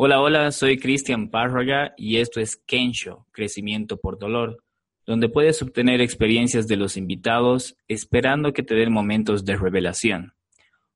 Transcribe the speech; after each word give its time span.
Hola, 0.00 0.20
hola, 0.20 0.52
soy 0.52 0.78
Cristian 0.78 1.28
Párraga 1.28 1.92
y 1.96 2.18
esto 2.18 2.38
es 2.38 2.56
Kensho, 2.56 3.26
Crecimiento 3.32 3.96
por 3.96 4.16
Dolor, 4.16 4.62
donde 5.04 5.28
puedes 5.28 5.60
obtener 5.60 6.00
experiencias 6.00 6.68
de 6.68 6.76
los 6.76 6.96
invitados 6.96 7.76
esperando 7.88 8.52
que 8.52 8.62
te 8.62 8.76
den 8.76 8.92
momentos 8.92 9.44
de 9.44 9.56
revelación. 9.56 10.34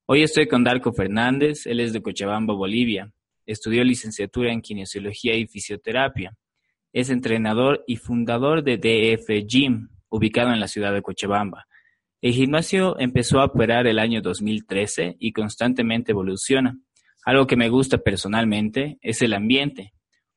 Hoy 0.06 0.22
estoy 0.22 0.46
con 0.46 0.62
Darko 0.62 0.92
Fernández, 0.92 1.66
él 1.66 1.80
es 1.80 1.92
de 1.92 2.00
Cochabamba, 2.00 2.54
Bolivia. 2.54 3.12
Estudió 3.44 3.82
licenciatura 3.82 4.52
en 4.52 4.60
Kinesiología 4.60 5.34
y 5.34 5.48
Fisioterapia. 5.48 6.36
Es 6.92 7.10
entrenador 7.10 7.82
y 7.88 7.96
fundador 7.96 8.62
de 8.62 8.76
DF 8.76 9.44
Gym, 9.48 9.88
ubicado 10.10 10.52
en 10.52 10.60
la 10.60 10.68
ciudad 10.68 10.92
de 10.92 11.02
Cochabamba. 11.02 11.66
El 12.20 12.34
gimnasio 12.34 12.96
empezó 13.00 13.40
a 13.40 13.46
operar 13.46 13.88
el 13.88 13.98
año 13.98 14.22
2013 14.22 15.16
y 15.18 15.32
constantemente 15.32 16.12
evoluciona. 16.12 16.78
Algo 17.24 17.46
que 17.46 17.56
me 17.56 17.68
gusta 17.68 17.98
personalmente 17.98 18.98
es 19.00 19.22
el 19.22 19.34
ambiente. 19.34 19.92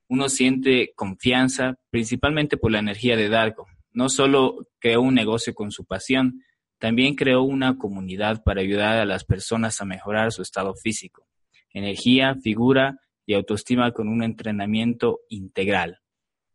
Uno 0.07 0.29
siente 0.29 0.93
confianza, 0.95 1.79
principalmente 1.89 2.57
por 2.57 2.71
la 2.71 2.79
energía 2.79 3.17
de 3.17 3.27
Darko. 3.27 3.67
No 3.91 4.09
solo 4.09 4.67
creó 4.79 5.01
un 5.01 5.15
negocio 5.15 5.55
con 5.55 5.71
su 5.71 5.85
pasión, 5.85 6.43
también 6.77 7.15
creó 7.15 7.41
una 7.41 7.77
comunidad 7.77 8.43
para 8.43 8.61
ayudar 8.61 8.99
a 8.99 9.05
las 9.05 9.23
personas 9.23 9.81
a 9.81 9.85
mejorar 9.85 10.31
su 10.31 10.43
estado 10.43 10.75
físico, 10.75 11.27
energía, 11.73 12.35
figura 12.35 12.99
y 13.25 13.33
autoestima 13.33 13.91
con 13.91 14.07
un 14.07 14.21
entrenamiento 14.21 15.21
integral, 15.29 15.99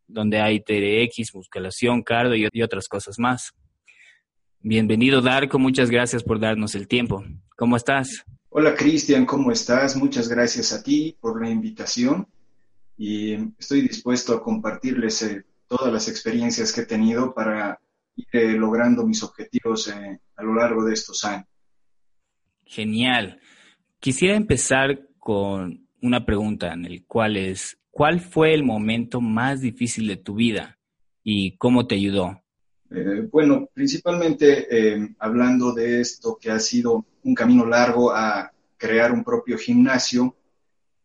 donde 0.07 0.39
hay 0.39 0.61
TRX, 0.61 1.35
musculación, 1.35 2.03
cardio 2.03 2.47
y 2.53 2.61
otras 2.61 2.87
cosas 2.87 3.19
más. 3.19 3.51
Bienvenido 4.59 5.21
Darko, 5.21 5.59
muchas 5.59 5.89
gracias 5.89 6.23
por 6.23 6.39
darnos 6.39 6.75
el 6.75 6.87
tiempo. 6.87 7.25
¿Cómo 7.57 7.75
estás? 7.75 8.23
Hola 8.53 8.75
Cristian, 8.75 9.25
¿cómo 9.25 9.49
estás? 9.49 9.95
Muchas 9.95 10.27
gracias 10.27 10.73
a 10.73 10.83
ti 10.83 11.15
por 11.21 11.41
la 11.41 11.49
invitación 11.49 12.27
y 12.97 13.35
estoy 13.57 13.79
dispuesto 13.79 14.33
a 14.33 14.43
compartirles 14.43 15.21
eh, 15.21 15.45
todas 15.67 15.93
las 15.93 16.09
experiencias 16.09 16.73
que 16.73 16.81
he 16.81 16.85
tenido 16.85 17.33
para 17.33 17.79
ir 18.17 18.27
eh, 18.33 18.51
logrando 18.51 19.07
mis 19.07 19.23
objetivos 19.23 19.87
eh, 19.87 20.19
a 20.35 20.43
lo 20.43 20.53
largo 20.55 20.83
de 20.83 20.91
estos 20.91 21.23
años. 21.23 21.47
Genial. 22.65 23.39
Quisiera 24.01 24.35
empezar 24.35 24.99
con 25.17 25.87
una 26.01 26.25
pregunta 26.25 26.73
en 26.73 26.83
el 26.83 27.05
cual 27.05 27.37
es, 27.37 27.77
¿cuál 27.89 28.19
fue 28.19 28.53
el 28.53 28.65
momento 28.65 29.21
más 29.21 29.61
difícil 29.61 30.09
de 30.09 30.17
tu 30.17 30.35
vida 30.35 30.77
y 31.23 31.55
cómo 31.55 31.87
te 31.87 31.95
ayudó? 31.95 32.40
Eh, 32.93 33.25
bueno, 33.31 33.69
principalmente 33.73 34.67
eh, 34.69 35.15
hablando 35.19 35.71
de 35.71 36.01
esto 36.01 36.37
que 36.39 36.51
ha 36.51 36.59
sido 36.59 37.05
un 37.23 37.33
camino 37.33 37.65
largo 37.65 38.11
a 38.11 38.51
crear 38.75 39.13
un 39.13 39.23
propio 39.23 39.57
gimnasio, 39.57 40.35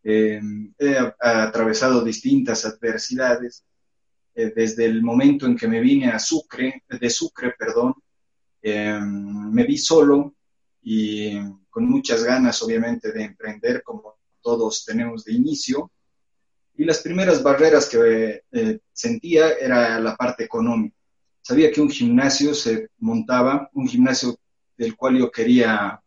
eh, 0.02 0.40
he 0.78 0.96
atravesado 1.20 2.04
distintas 2.04 2.64
adversidades. 2.64 3.62
desde 4.34 4.84
el 4.84 5.02
momento 5.02 5.46
en 5.46 5.56
que 5.56 5.66
me 5.66 5.80
vine 5.80 6.08
a 6.10 6.18
Sucre, 6.18 6.82
de 6.88 7.08
Sucre, 7.08 7.54
perdón, 7.58 7.94
me 8.62 9.64
vi 9.64 9.78
solo 9.78 10.34
y 10.82 11.38
con 11.70 11.88
muchas 11.88 12.22
ganas, 12.22 12.62
obviamente, 12.62 13.12
de 13.12 13.24
emprender 13.24 13.82
como 13.82 14.18
todos 14.42 14.84
tenemos 14.84 15.24
de 15.24 15.32
inicio. 15.32 15.90
Y 16.76 16.84
las 16.84 16.98
primeras 17.00 17.42
barreras 17.42 17.88
que 17.88 18.42
sentía 18.92 19.52
era 19.54 19.98
la 20.00 20.14
parte 20.16 20.44
económica 20.44 20.95
sabía 21.46 21.70
que 21.70 21.80
un 21.80 21.88
gimnasio 21.88 22.54
se 22.54 22.88
montaba, 22.98 23.70
un 23.72 23.86
gimnasio 23.86 24.36
del 24.76 24.96
cual 24.96 25.16
yo 25.16 25.30
quería 25.30 26.02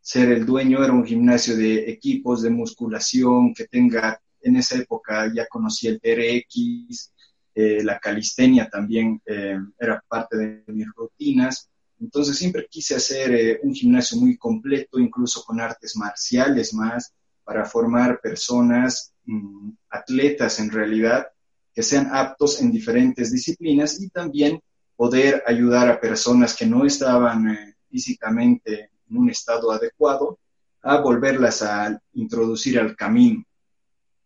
ser 0.00 0.32
el 0.32 0.46
dueño, 0.46 0.82
era 0.82 0.94
un 0.94 1.04
gimnasio 1.04 1.54
de 1.54 1.90
equipos 1.90 2.40
de 2.40 2.48
musculación 2.48 3.52
que 3.52 3.66
tenga, 3.66 4.18
en 4.40 4.56
esa 4.56 4.78
época 4.78 5.30
ya 5.34 5.46
conocí 5.48 5.86
el 5.86 6.00
TRX, 6.00 7.12
eh, 7.54 7.84
la 7.84 7.98
calistenia 7.98 8.70
también 8.70 9.20
eh, 9.26 9.58
era 9.78 10.02
parte 10.08 10.38
de 10.38 10.64
mis 10.68 10.86
rutinas. 10.96 11.68
Entonces 12.00 12.38
siempre 12.38 12.66
quise 12.66 12.94
hacer 12.94 13.34
eh, 13.34 13.60
un 13.62 13.74
gimnasio 13.74 14.16
muy 14.18 14.38
completo, 14.38 14.98
incluso 14.98 15.44
con 15.44 15.60
artes 15.60 15.94
marciales 15.94 16.72
más, 16.72 17.12
para 17.44 17.66
formar 17.66 18.18
personas, 18.22 19.12
mm, 19.26 19.72
atletas 19.90 20.58
en 20.58 20.70
realidad, 20.70 21.33
que 21.74 21.82
sean 21.82 22.08
aptos 22.12 22.60
en 22.60 22.70
diferentes 22.70 23.32
disciplinas 23.32 24.00
y 24.00 24.08
también 24.08 24.60
poder 24.96 25.42
ayudar 25.46 25.88
a 25.88 26.00
personas 26.00 26.54
que 26.54 26.66
no 26.66 26.86
estaban 26.86 27.50
eh, 27.50 27.74
físicamente 27.90 28.90
en 29.10 29.16
un 29.16 29.28
estado 29.28 29.72
adecuado 29.72 30.38
a 30.82 30.98
volverlas 30.98 31.62
a 31.62 32.00
introducir 32.12 32.78
al 32.78 32.94
camino. 32.94 33.44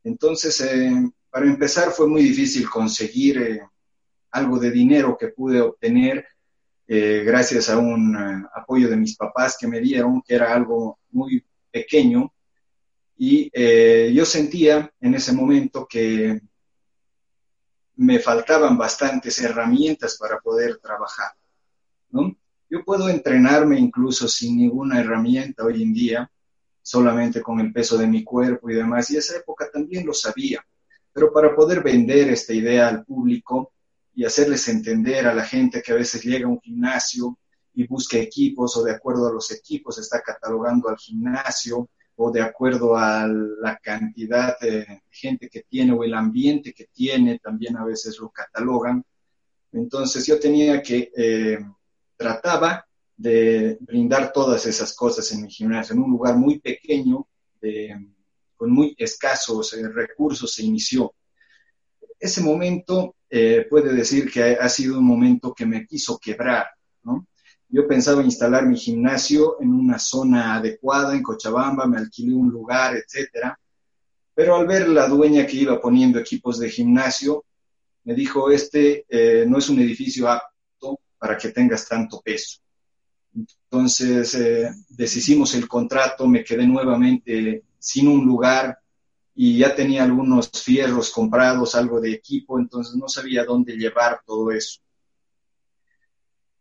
Entonces, 0.05 0.61
eh, 0.61 1.11
para 1.31 1.47
empezar 1.47 1.91
fue 1.91 2.07
muy 2.07 2.23
difícil 2.23 2.69
conseguir 2.69 3.39
eh, 3.39 3.61
algo 4.31 4.59
de 4.59 4.71
dinero 4.71 5.17
que 5.19 5.29
pude 5.29 5.61
obtener 5.61 6.27
gracias 6.91 7.69
a 7.69 7.77
un 7.77 8.17
apoyo 8.55 8.89
de 8.89 8.97
mis 8.97 9.15
papás 9.15 9.59
que 9.61 9.67
me 9.67 9.79
dieron, 9.79 10.23
que 10.23 10.35
era 10.35 10.55
algo 10.55 10.99
muy 11.11 11.45
pequeño. 11.71 12.33
Y 13.19 13.51
yo 14.15 14.25
sentía 14.25 14.91
en 14.99 15.15
ese 15.15 15.35
momento 15.35 15.87
que 15.87 16.41
me 17.99 18.21
faltaban 18.21 18.79
bastantes 18.79 19.41
herramientas 19.41 20.17
para 20.19 20.39
poder 20.39 20.79
trabajar. 20.79 21.33
¿no? 22.11 22.37
Yo 22.71 22.85
puedo 22.85 23.09
entrenarme 23.09 23.79
incluso 23.79 24.29
sin 24.29 24.57
ninguna 24.57 25.01
herramienta 25.01 25.65
hoy 25.65 25.83
en 25.83 25.93
día, 25.93 26.31
solamente 26.81 27.43
con 27.43 27.59
el 27.59 27.73
peso 27.73 27.99
de 27.99 28.07
mi 28.07 28.23
cuerpo 28.23 28.71
y 28.71 28.75
demás, 28.75 29.11
y 29.11 29.17
esa 29.17 29.37
época 29.37 29.69
también 29.73 30.07
lo 30.07 30.15
sabía. 30.15 30.65
Pero 31.13 31.33
para 31.33 31.57
poder 31.57 31.83
vender 31.83 32.29
esta 32.29 32.55
idea 32.55 32.87
al 32.87 33.05
público 33.05 33.73
y 34.15 34.25
hacerles 34.25 34.69
entender 34.69 35.27
a 35.27 35.35
la 35.35 35.45
gente 35.45 35.83
que 35.83 35.91
a 35.91 35.97
veces 35.97 36.23
llega 36.23 36.47
a 36.47 36.51
un 36.51 36.61
gimnasio 36.61 37.37
y 37.75 37.85
busca 37.89 38.17
equipos 38.17 38.77
o 38.77 38.85
de 38.85 38.93
acuerdo 38.93 39.27
a 39.27 39.33
los 39.33 39.51
equipos 39.51 39.99
está 39.99 40.23
catalogando 40.23 40.89
al 40.89 40.97
gimnasio 40.97 41.89
o 42.21 42.33
de 42.33 42.43
acuerdo 42.43 42.97
a 42.97 43.29
la 43.29 43.79
cantidad 43.79 44.59
de 44.59 45.03
gente 45.09 45.49
que 45.49 45.63
tiene 45.63 45.93
o 45.93 46.03
el 46.03 46.15
ambiente 46.15 46.73
que 46.73 46.87
tiene, 46.87 47.39
también 47.39 47.77
a 47.77 47.85
veces 47.85 48.19
lo 48.19 48.31
catalogan. 48.31 49.05
Entonces 49.71 50.27
yo 50.27 50.41
tenía 50.41 50.83
que, 50.83 51.13
eh, 51.17 51.59
trataba 52.17 52.85
de 53.17 53.79
brindar 53.81 54.33
todas 54.33 54.67
esas 54.67 54.95
cosas 54.95 55.31
en 55.31 55.43
mi 55.43 55.51
gimnasio, 55.51 55.95
en 55.95 56.03
un 56.03 56.11
lugar 56.11 56.37
muy 56.37 56.59
pequeño, 56.59 57.29
con 58.57 58.71
muy 58.73 58.97
escasos 58.99 59.73
eh, 59.75 59.89
recursos 59.89 60.53
se 60.53 60.65
inició. 60.65 61.15
Ese 62.19 62.41
momento 62.41 63.15
eh, 63.31 63.65
puede 63.71 63.95
decir 63.95 64.29
que 64.29 64.43
ha 64.61 64.69
sido 64.69 64.99
un 64.99 65.05
momento 65.05 65.55
que 65.55 65.67
me 65.67 65.87
quiso 65.87 66.19
quebrar, 66.19 66.67
¿no? 67.05 67.29
Yo 67.71 67.87
pensaba 67.87 68.23
instalar 68.23 68.67
mi 68.67 68.77
gimnasio 68.77 69.61
en 69.61 69.75
una 69.75 69.99
zona 69.99 70.57
adecuada, 70.57 71.15
en 71.15 71.23
Cochabamba, 71.23 71.87
me 71.87 71.99
alquilé 71.99 72.35
un 72.35 72.49
lugar, 72.51 72.97
etcétera. 72.97 73.59
Pero 74.35 74.57
al 74.57 74.67
ver 74.67 74.89
la 74.89 75.07
dueña 75.07 75.47
que 75.47 75.59
iba 75.59 75.81
poniendo 75.81 76.19
equipos 76.19 76.59
de 76.59 76.71
gimnasio, 76.71 77.45
me 78.05 78.15
dijo, 78.15 78.51
este 78.51 79.05
eh, 79.09 79.45
no 79.47 79.59
es 79.59 79.69
un 79.69 79.81
edificio 79.81 80.29
apto 80.29 81.01
para 81.19 81.37
que 81.37 81.51
tengas 81.51 81.87
tanto 81.87 82.21
peso. 82.23 82.61
Entonces 83.35 84.35
eh, 84.35 84.71
deshicimos 84.89 85.55
el 85.55 85.69
contrato, 85.69 86.27
me 86.27 86.43
quedé 86.43 86.67
nuevamente 86.67 87.65
sin 87.79 88.09
un 88.09 88.25
lugar 88.25 88.79
y 89.35 89.59
ya 89.59 89.75
tenía 89.75 90.05
algunos 90.05 90.51
fierros 90.51 91.11
comprados, 91.11 91.75
algo 91.75 92.01
de 92.01 92.13
equipo, 92.13 92.59
entonces 92.59 92.97
no 92.97 93.09
sabía 93.09 93.45
dónde 93.45 93.77
llevar 93.77 94.23
todo 94.27 94.51
eso. 94.51 94.81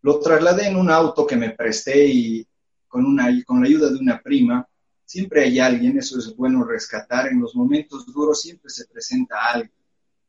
Lo 0.02 0.20
trasladé 0.20 0.68
en 0.68 0.76
un 0.76 0.90
auto 0.90 1.26
que 1.26 1.36
me 1.36 1.52
presté 1.52 2.08
y 2.08 2.48
con, 2.88 3.06
una, 3.06 3.28
con 3.46 3.62
la 3.62 3.68
ayuda 3.68 3.90
de 3.90 3.98
una 3.98 4.22
prima. 4.22 4.68
Siempre 5.06 5.44
hay 5.44 5.60
alguien, 5.60 5.98
eso 5.98 6.20
es 6.20 6.36
bueno 6.36 6.64
rescatar. 6.64 7.28
En 7.28 7.40
los 7.40 7.56
momentos 7.56 8.06
duros 8.06 8.42
siempre 8.42 8.70
se 8.70 8.86
presenta 8.88 9.36
alguien 9.54 9.72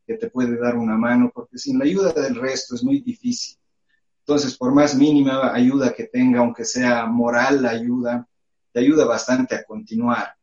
que 0.06 0.14
te 0.14 0.30
puede 0.30 0.58
dar 0.58 0.76
una 0.76 0.96
mano, 0.96 1.30
porque 1.34 1.58
sin 1.58 1.78
la 1.78 1.84
ayuda 1.84 2.12
del 2.12 2.36
resto 2.36 2.74
es 2.74 2.82
muy 2.82 3.00
difícil. 3.00 3.58
Entonces, 4.20 4.56
por 4.56 4.74
más 4.74 4.94
mínima 4.94 5.52
ayuda 5.52 5.92
que 5.92 6.04
tenga, 6.04 6.40
aunque 6.40 6.64
sea 6.64 7.06
moral 7.06 7.62
la 7.62 7.70
ayuda, 7.70 8.26
te 8.72 8.80
ayuda 8.80 9.04
bastante 9.04 9.54
a 9.54 9.64
continuar. 9.64 10.34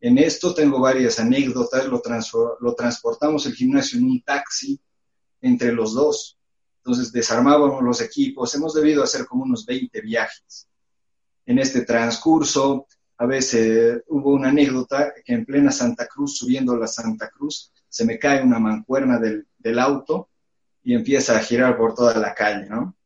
En 0.00 0.18
esto 0.18 0.54
tengo 0.54 0.80
varias 0.80 1.18
anécdotas, 1.18 1.86
lo, 1.86 2.00
lo 2.60 2.74
transportamos 2.74 3.46
el 3.46 3.54
gimnasio 3.54 3.98
en 3.98 4.06
un 4.06 4.22
taxi 4.22 4.80
entre 5.40 5.72
los 5.72 5.94
dos. 5.94 6.38
Entonces 6.86 7.10
desarmábamos 7.10 7.82
los 7.82 8.00
equipos, 8.00 8.54
hemos 8.54 8.72
debido 8.72 9.02
hacer 9.02 9.26
como 9.26 9.42
unos 9.42 9.66
20 9.66 10.00
viajes. 10.02 10.68
En 11.44 11.58
este 11.58 11.80
transcurso, 11.80 12.86
a 13.18 13.26
veces 13.26 14.04
hubo 14.06 14.32
una 14.32 14.50
anécdota 14.50 15.12
que 15.24 15.34
en 15.34 15.44
plena 15.44 15.72
Santa 15.72 16.06
Cruz, 16.06 16.38
subiendo 16.38 16.76
la 16.76 16.86
Santa 16.86 17.28
Cruz, 17.28 17.72
se 17.88 18.04
me 18.04 18.20
cae 18.20 18.40
una 18.40 18.60
mancuerna 18.60 19.18
del, 19.18 19.78
auto 19.80 20.28
y 20.84 20.94
empieza 20.94 21.36
a 21.36 21.40
girar 21.40 21.76
por 21.76 21.92
toda 21.92 22.16
la 22.20 22.32
calle, 22.32 22.68
¿no? 22.68 22.96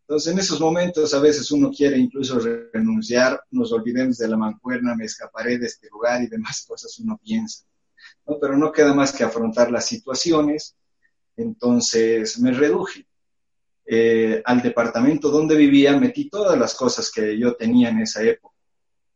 Entonces, 0.00 0.32
en 0.32 0.40
esos 0.40 0.60
momentos 0.60 1.14
a 1.14 1.20
veces 1.20 1.48
uno 1.52 1.70
quiere 1.70 1.96
incluso 1.96 2.40
renunciar, 2.72 3.40
nos 3.52 3.72
olvidemos 3.72 4.18
de 4.18 4.26
la 4.26 4.36
mancuerna, 4.36 4.96
me 4.96 5.04
escaparé 5.04 5.58
de 5.58 5.66
este 5.66 5.88
lugar 5.90 6.20
y 6.24 6.26
demás 6.26 6.64
cosas 6.66 6.98
uno 6.98 7.16
piensa. 7.22 7.64
pero 8.40 8.58
no 8.58 8.72
queda 8.72 8.92
más 8.94 9.12
que 9.12 9.22
afrontar 9.22 9.70
las 9.70 9.86
situaciones. 9.86 10.74
Entonces 11.36 12.36
me 12.40 12.50
reduje. 12.50 13.07
Eh, 13.90 14.42
al 14.44 14.60
departamento 14.60 15.30
donde 15.30 15.56
vivía, 15.56 15.98
metí 15.98 16.28
todas 16.28 16.58
las 16.58 16.74
cosas 16.74 17.10
que 17.10 17.38
yo 17.38 17.56
tenía 17.56 17.88
en 17.88 18.00
esa 18.00 18.22
época. 18.22 18.54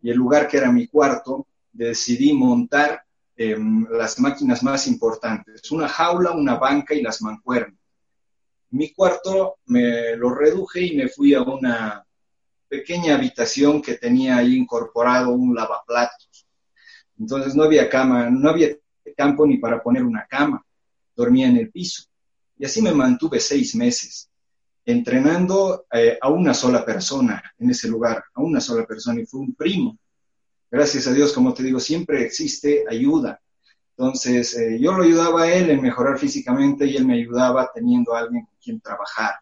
Y 0.01 0.09
el 0.09 0.17
lugar 0.17 0.49
que 0.49 0.57
era 0.57 0.73
mi 0.73 0.87
cuarto, 0.87 1.47
decidí 1.71 2.33
montar 2.33 3.05
em, 3.37 3.87
las 3.91 4.19
máquinas 4.19 4.63
más 4.63 4.87
importantes, 4.87 5.71
una 5.71 5.89
jaula, 5.89 6.31
una 6.31 6.55
banca 6.55 6.95
y 6.95 7.03
las 7.03 7.21
mancuernas. 7.21 7.79
Mi 8.71 8.91
cuarto 8.95 9.57
me 9.67 10.17
lo 10.17 10.35
reduje 10.35 10.81
y 10.81 10.97
me 10.97 11.09
fui 11.09 11.35
a 11.35 11.43
una 11.43 12.07
pequeña 12.67 13.17
habitación 13.17 13.83
que 13.83 13.99
tenía 13.99 14.39
ahí 14.39 14.57
incorporado 14.57 15.33
un 15.33 15.55
lavaplatos. 15.55 16.47
Entonces 17.19 17.55
no 17.55 17.65
había 17.65 17.91
cama, 17.91 18.31
no 18.31 18.49
había 18.49 18.71
campo 19.15 19.47
ni 19.47 19.59
para 19.59 19.83
poner 19.83 20.03
una 20.03 20.27
cama. 20.27 20.65
Dormía 21.15 21.49
en 21.49 21.59
el 21.59 21.71
piso. 21.71 22.05
Y 22.57 22.65
así 22.65 22.81
me 22.81 22.93
mantuve 22.93 23.39
seis 23.39 23.75
meses 23.75 24.32
entrenando 24.85 25.87
eh, 25.93 26.19
a 26.21 26.29
una 26.29 26.55
sola 26.55 26.85
persona 26.85 27.43
en 27.59 27.71
ese 27.71 27.89
lugar, 27.89 28.25
a 28.35 28.43
una 28.43 28.61
sola 28.61 28.85
persona, 28.85 29.21
y 29.21 29.27
fue 29.27 29.41
un 29.41 29.55
primo. 29.55 29.99
Gracias 30.71 31.07
a 31.07 31.13
Dios, 31.13 31.33
como 31.33 31.53
te 31.53 31.63
digo, 31.63 31.79
siempre 31.79 32.23
existe 32.25 32.85
ayuda. 32.89 33.41
Entonces, 33.97 34.57
eh, 34.57 34.79
yo 34.81 34.93
lo 34.93 35.05
ayudaba 35.05 35.43
a 35.43 35.53
él 35.53 35.71
en 35.71 35.83
mejorar 35.83 36.19
físicamente 36.19 36.87
y 36.87 36.97
él 36.97 37.07
me 37.07 37.15
ayudaba 37.15 37.71
teniendo 37.73 38.15
a 38.15 38.21
alguien 38.21 38.45
con 38.47 38.55
quien 38.63 38.81
trabajar. 38.81 39.35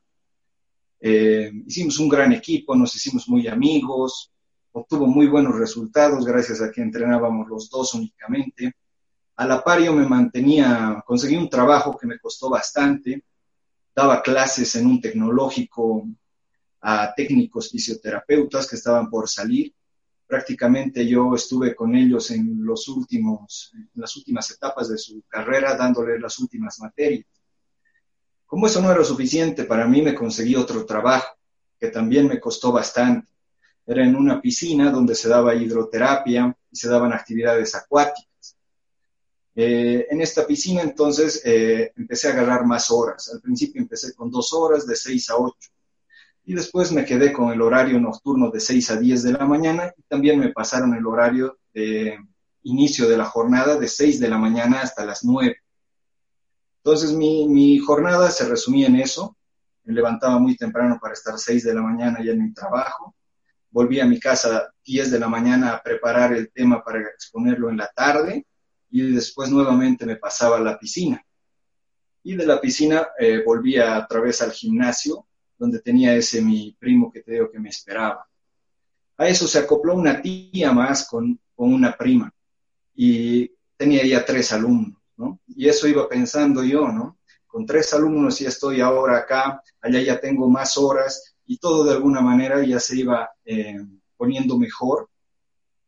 Eh, 1.01 1.51
hicimos 1.67 1.99
un 1.99 2.09
gran 2.09 2.33
equipo, 2.33 2.75
nos 2.75 2.95
hicimos 2.95 3.29
muy 3.29 3.49
amigos, 3.49 4.31
obtuvo 4.73 5.07
muy 5.07 5.29
buenos 5.29 5.59
resultados 5.59 6.27
gracias 6.27 6.61
a 6.61 6.71
que 6.71 6.83
entrenábamos 6.83 7.49
los 7.49 7.71
dos 7.71 7.95
únicamente. 7.95 8.75
A 9.37 9.47
la 9.47 9.65
par 9.65 9.81
yo 9.81 9.95
me 9.95 10.07
mantenía, 10.07 11.03
conseguí 11.07 11.37
un 11.37 11.49
trabajo 11.49 11.97
que 11.97 12.07
me 12.07 12.19
costó 12.19 12.51
bastante, 12.51 13.25
daba 14.01 14.23
clases 14.23 14.75
en 14.77 14.87
un 14.87 14.99
tecnológico 14.99 16.09
a 16.81 17.13
técnicos 17.15 17.71
fisioterapeutas 17.71 18.67
que 18.67 18.77
estaban 18.77 19.11
por 19.11 19.29
salir. 19.29 19.75
Prácticamente 20.27 21.07
yo 21.07 21.35
estuve 21.35 21.75
con 21.75 21.95
ellos 21.95 22.31
en, 22.31 22.65
los 22.65 22.89
últimos, 22.89 23.73
las 23.95 24.17
últimas 24.17 24.51
etapas 24.51 24.89
de 24.89 24.97
su 24.97 25.23
carrera, 25.29 25.77
dándoles 25.77 26.19
las 26.19 26.39
últimas 26.39 26.81
materias. 26.81 27.27
Como 28.47 28.67
eso 28.67 28.81
no 28.81 28.91
era 28.91 29.05
suficiente, 29.05 29.65
para 29.65 29.87
mí 29.87 30.01
me 30.01 30.15
conseguí 30.15 30.57
otro 30.57 30.87
trabajo 30.87 31.37
que 31.79 31.89
también 31.89 32.27
me 32.27 32.41
costó 32.41 32.73
bastante. 32.73 33.29
Era 33.87 34.03
en 34.03 34.17
una 34.17 34.41
piscina 34.41 34.91
donde 34.91 35.15
se 35.15 35.29
daba 35.29 35.55
hidroterapia 35.55 36.57
y 36.71 36.77
se 36.77 36.89
daban 36.89 37.13
actividades 37.13 37.75
acuáticas. 37.75 38.30
Eh, 39.63 40.07
en 40.09 40.23
esta 40.23 40.47
piscina 40.47 40.81
entonces 40.81 41.43
eh, 41.45 41.93
empecé 41.95 42.29
a 42.29 42.33
agarrar 42.33 42.65
más 42.65 42.91
horas. 42.91 43.31
Al 43.31 43.43
principio 43.43 43.83
empecé 43.83 44.15
con 44.15 44.31
dos 44.31 44.55
horas 44.55 44.87
de 44.87 44.97
6 44.97 45.29
a 45.29 45.37
8 45.37 45.55
y 46.47 46.55
después 46.55 46.91
me 46.93 47.05
quedé 47.05 47.31
con 47.31 47.53
el 47.53 47.61
horario 47.61 48.01
nocturno 48.01 48.51
de 48.51 48.59
6 48.59 48.91
a 48.91 48.97
10 48.97 49.23
de 49.23 49.33
la 49.33 49.45
mañana 49.45 49.93
y 49.95 50.03
también 50.05 50.41
me 50.41 50.51
pasaron 50.51 50.95
el 50.95 51.07
horario 51.07 51.59
de 51.75 52.17
inicio 52.63 53.07
de 53.07 53.19
la 53.19 53.27
jornada 53.27 53.77
de 53.77 53.87
6 53.87 54.19
de 54.19 54.29
la 54.29 54.39
mañana 54.39 54.81
hasta 54.81 55.05
las 55.05 55.25
9. 55.25 55.55
Entonces 56.79 57.13
mi, 57.13 57.47
mi 57.47 57.79
jornada 57.81 58.31
se 58.31 58.49
resumía 58.49 58.87
en 58.87 58.97
eso. 58.97 59.37
Me 59.85 59.93
levantaba 59.93 60.39
muy 60.39 60.57
temprano 60.57 60.99
para 60.99 61.13
estar 61.13 61.39
6 61.39 61.65
de 61.65 61.75
la 61.75 61.83
mañana 61.83 62.25
ya 62.25 62.33
en 62.33 62.45
mi 62.45 62.55
trabajo. 62.55 63.15
Volví 63.69 64.01
a 64.01 64.07
mi 64.07 64.19
casa 64.19 64.73
10 64.87 65.11
de 65.11 65.19
la 65.19 65.29
mañana 65.29 65.75
a 65.75 65.83
preparar 65.83 66.33
el 66.33 66.51
tema 66.51 66.83
para 66.83 67.01
exponerlo 67.01 67.69
en 67.69 67.77
la 67.77 67.89
tarde 67.95 68.47
y 68.91 69.13
después 69.13 69.51
nuevamente 69.51 70.05
me 70.05 70.17
pasaba 70.17 70.57
a 70.57 70.61
la 70.61 70.79
piscina. 70.79 71.25
Y 72.23 72.35
de 72.35 72.47
la 72.47 72.61
piscina 72.61 73.09
eh, 73.19 73.43
volvía 73.45 73.97
a 73.97 74.07
través 74.07 74.43
al 74.43 74.53
gimnasio, 74.53 75.27
donde 75.57 75.81
tenía 75.81 76.15
ese 76.15 76.43
mi 76.43 76.77
primo 76.79 77.11
que 77.11 77.23
te 77.23 77.33
digo 77.33 77.51
que 77.51 77.59
me 77.59 77.69
esperaba. 77.69 78.27
A 79.17 79.29
eso 79.29 79.47
se 79.47 79.59
acopló 79.59 79.95
una 79.95 80.21
tía 80.21 80.73
más 80.73 81.07
con, 81.07 81.39
con 81.55 81.73
una 81.73 81.97
prima 81.97 82.33
y 82.95 83.51
tenía 83.77 84.05
ya 84.05 84.25
tres 84.25 84.53
alumnos, 84.53 85.01
¿no? 85.17 85.41
Y 85.47 85.69
eso 85.69 85.87
iba 85.87 86.09
pensando 86.09 86.65
yo, 86.65 86.89
¿no? 86.89 87.19
Con 87.47 87.67
tres 87.67 87.93
alumnos 87.95 88.39
ya 88.39 88.49
estoy 88.49 88.81
ahora 88.81 89.19
acá, 89.19 89.63
allá 89.81 90.01
ya 90.01 90.21
tengo 90.21 90.49
más 90.49 90.77
horas 90.79 91.35
y 91.47 91.59
todo 91.59 91.85
de 91.85 91.93
alguna 91.93 92.21
manera 92.21 92.65
ya 92.65 92.81
se 92.81 92.99
iba 92.99 93.31
eh, 93.45 93.79
poniendo 94.17 94.59
mejor. 94.59 95.09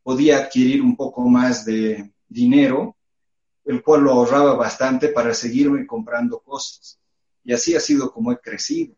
Podía 0.03 0.37
adquirir 0.39 0.81
un 0.81 0.95
poco 0.95 1.27
más 1.27 1.65
de, 1.65 2.12
dinero, 2.33 2.97
el 3.65 3.81
cual 3.81 4.03
lo 4.03 4.11
ahorraba 4.11 4.55
bastante 4.55 5.09
para 5.09 5.33
seguirme 5.33 5.87
comprando 5.87 6.39
cosas. 6.39 6.99
Y 7.43 7.53
así 7.53 7.75
ha 7.75 7.79
sido 7.79 8.11
como 8.11 8.31
he 8.31 8.39
crecido. 8.39 8.95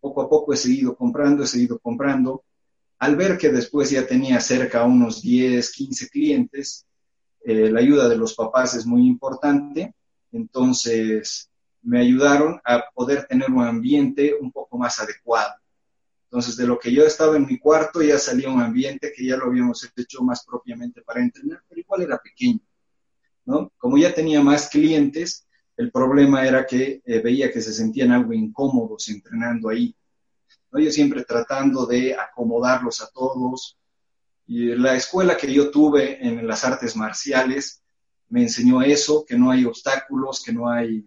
Poco 0.00 0.22
a 0.22 0.28
poco 0.28 0.52
he 0.52 0.56
seguido 0.56 0.96
comprando, 0.96 1.44
he 1.44 1.46
seguido 1.46 1.78
comprando. 1.78 2.44
Al 2.98 3.16
ver 3.16 3.38
que 3.38 3.50
después 3.50 3.90
ya 3.90 4.06
tenía 4.06 4.40
cerca 4.40 4.84
unos 4.84 5.22
10, 5.22 5.70
15 5.72 6.08
clientes, 6.08 6.86
eh, 7.44 7.70
la 7.70 7.80
ayuda 7.80 8.08
de 8.08 8.16
los 8.16 8.34
papás 8.34 8.74
es 8.74 8.86
muy 8.86 9.06
importante. 9.06 9.94
Entonces 10.32 11.50
me 11.82 12.00
ayudaron 12.00 12.60
a 12.64 12.84
poder 12.94 13.26
tener 13.26 13.50
un 13.50 13.62
ambiente 13.62 14.34
un 14.40 14.50
poco 14.50 14.78
más 14.78 14.98
adecuado. 14.98 15.54
Entonces, 16.24 16.56
de 16.58 16.66
lo 16.66 16.78
que 16.78 16.92
yo 16.92 17.04
estaba 17.04 17.38
en 17.38 17.46
mi 17.46 17.58
cuarto, 17.58 18.02
ya 18.02 18.18
salía 18.18 18.50
un 18.50 18.60
ambiente 18.60 19.14
que 19.16 19.24
ya 19.24 19.38
lo 19.38 19.46
habíamos 19.46 19.90
hecho 19.96 20.22
más 20.22 20.44
propiamente 20.44 21.00
para 21.00 21.22
entrenar, 21.22 21.62
pero 21.66 21.80
igual 21.80 22.02
era 22.02 22.18
pequeño. 22.18 22.60
Como 23.78 23.96
ya 23.96 24.14
tenía 24.14 24.42
más 24.42 24.68
clientes, 24.68 25.46
el 25.76 25.90
problema 25.90 26.46
era 26.46 26.66
que 26.66 27.02
eh, 27.04 27.20
veía 27.20 27.50
que 27.50 27.62
se 27.62 27.72
sentían 27.72 28.12
algo 28.12 28.32
incómodos 28.32 29.08
entrenando 29.08 29.70
ahí. 29.70 29.94
Yo 30.72 30.90
siempre 30.90 31.24
tratando 31.24 31.86
de 31.86 32.14
acomodarlos 32.14 33.00
a 33.00 33.08
todos. 33.10 33.78
Y 34.46 34.74
la 34.74 34.94
escuela 34.96 35.36
que 35.36 35.52
yo 35.52 35.70
tuve 35.70 36.26
en 36.26 36.46
las 36.46 36.64
artes 36.64 36.94
marciales 36.94 37.82
me 38.28 38.42
enseñó 38.42 38.82
eso, 38.82 39.24
que 39.26 39.38
no 39.38 39.50
hay 39.50 39.64
obstáculos, 39.64 40.42
que 40.42 40.52
no 40.52 40.68
hay 40.68 41.06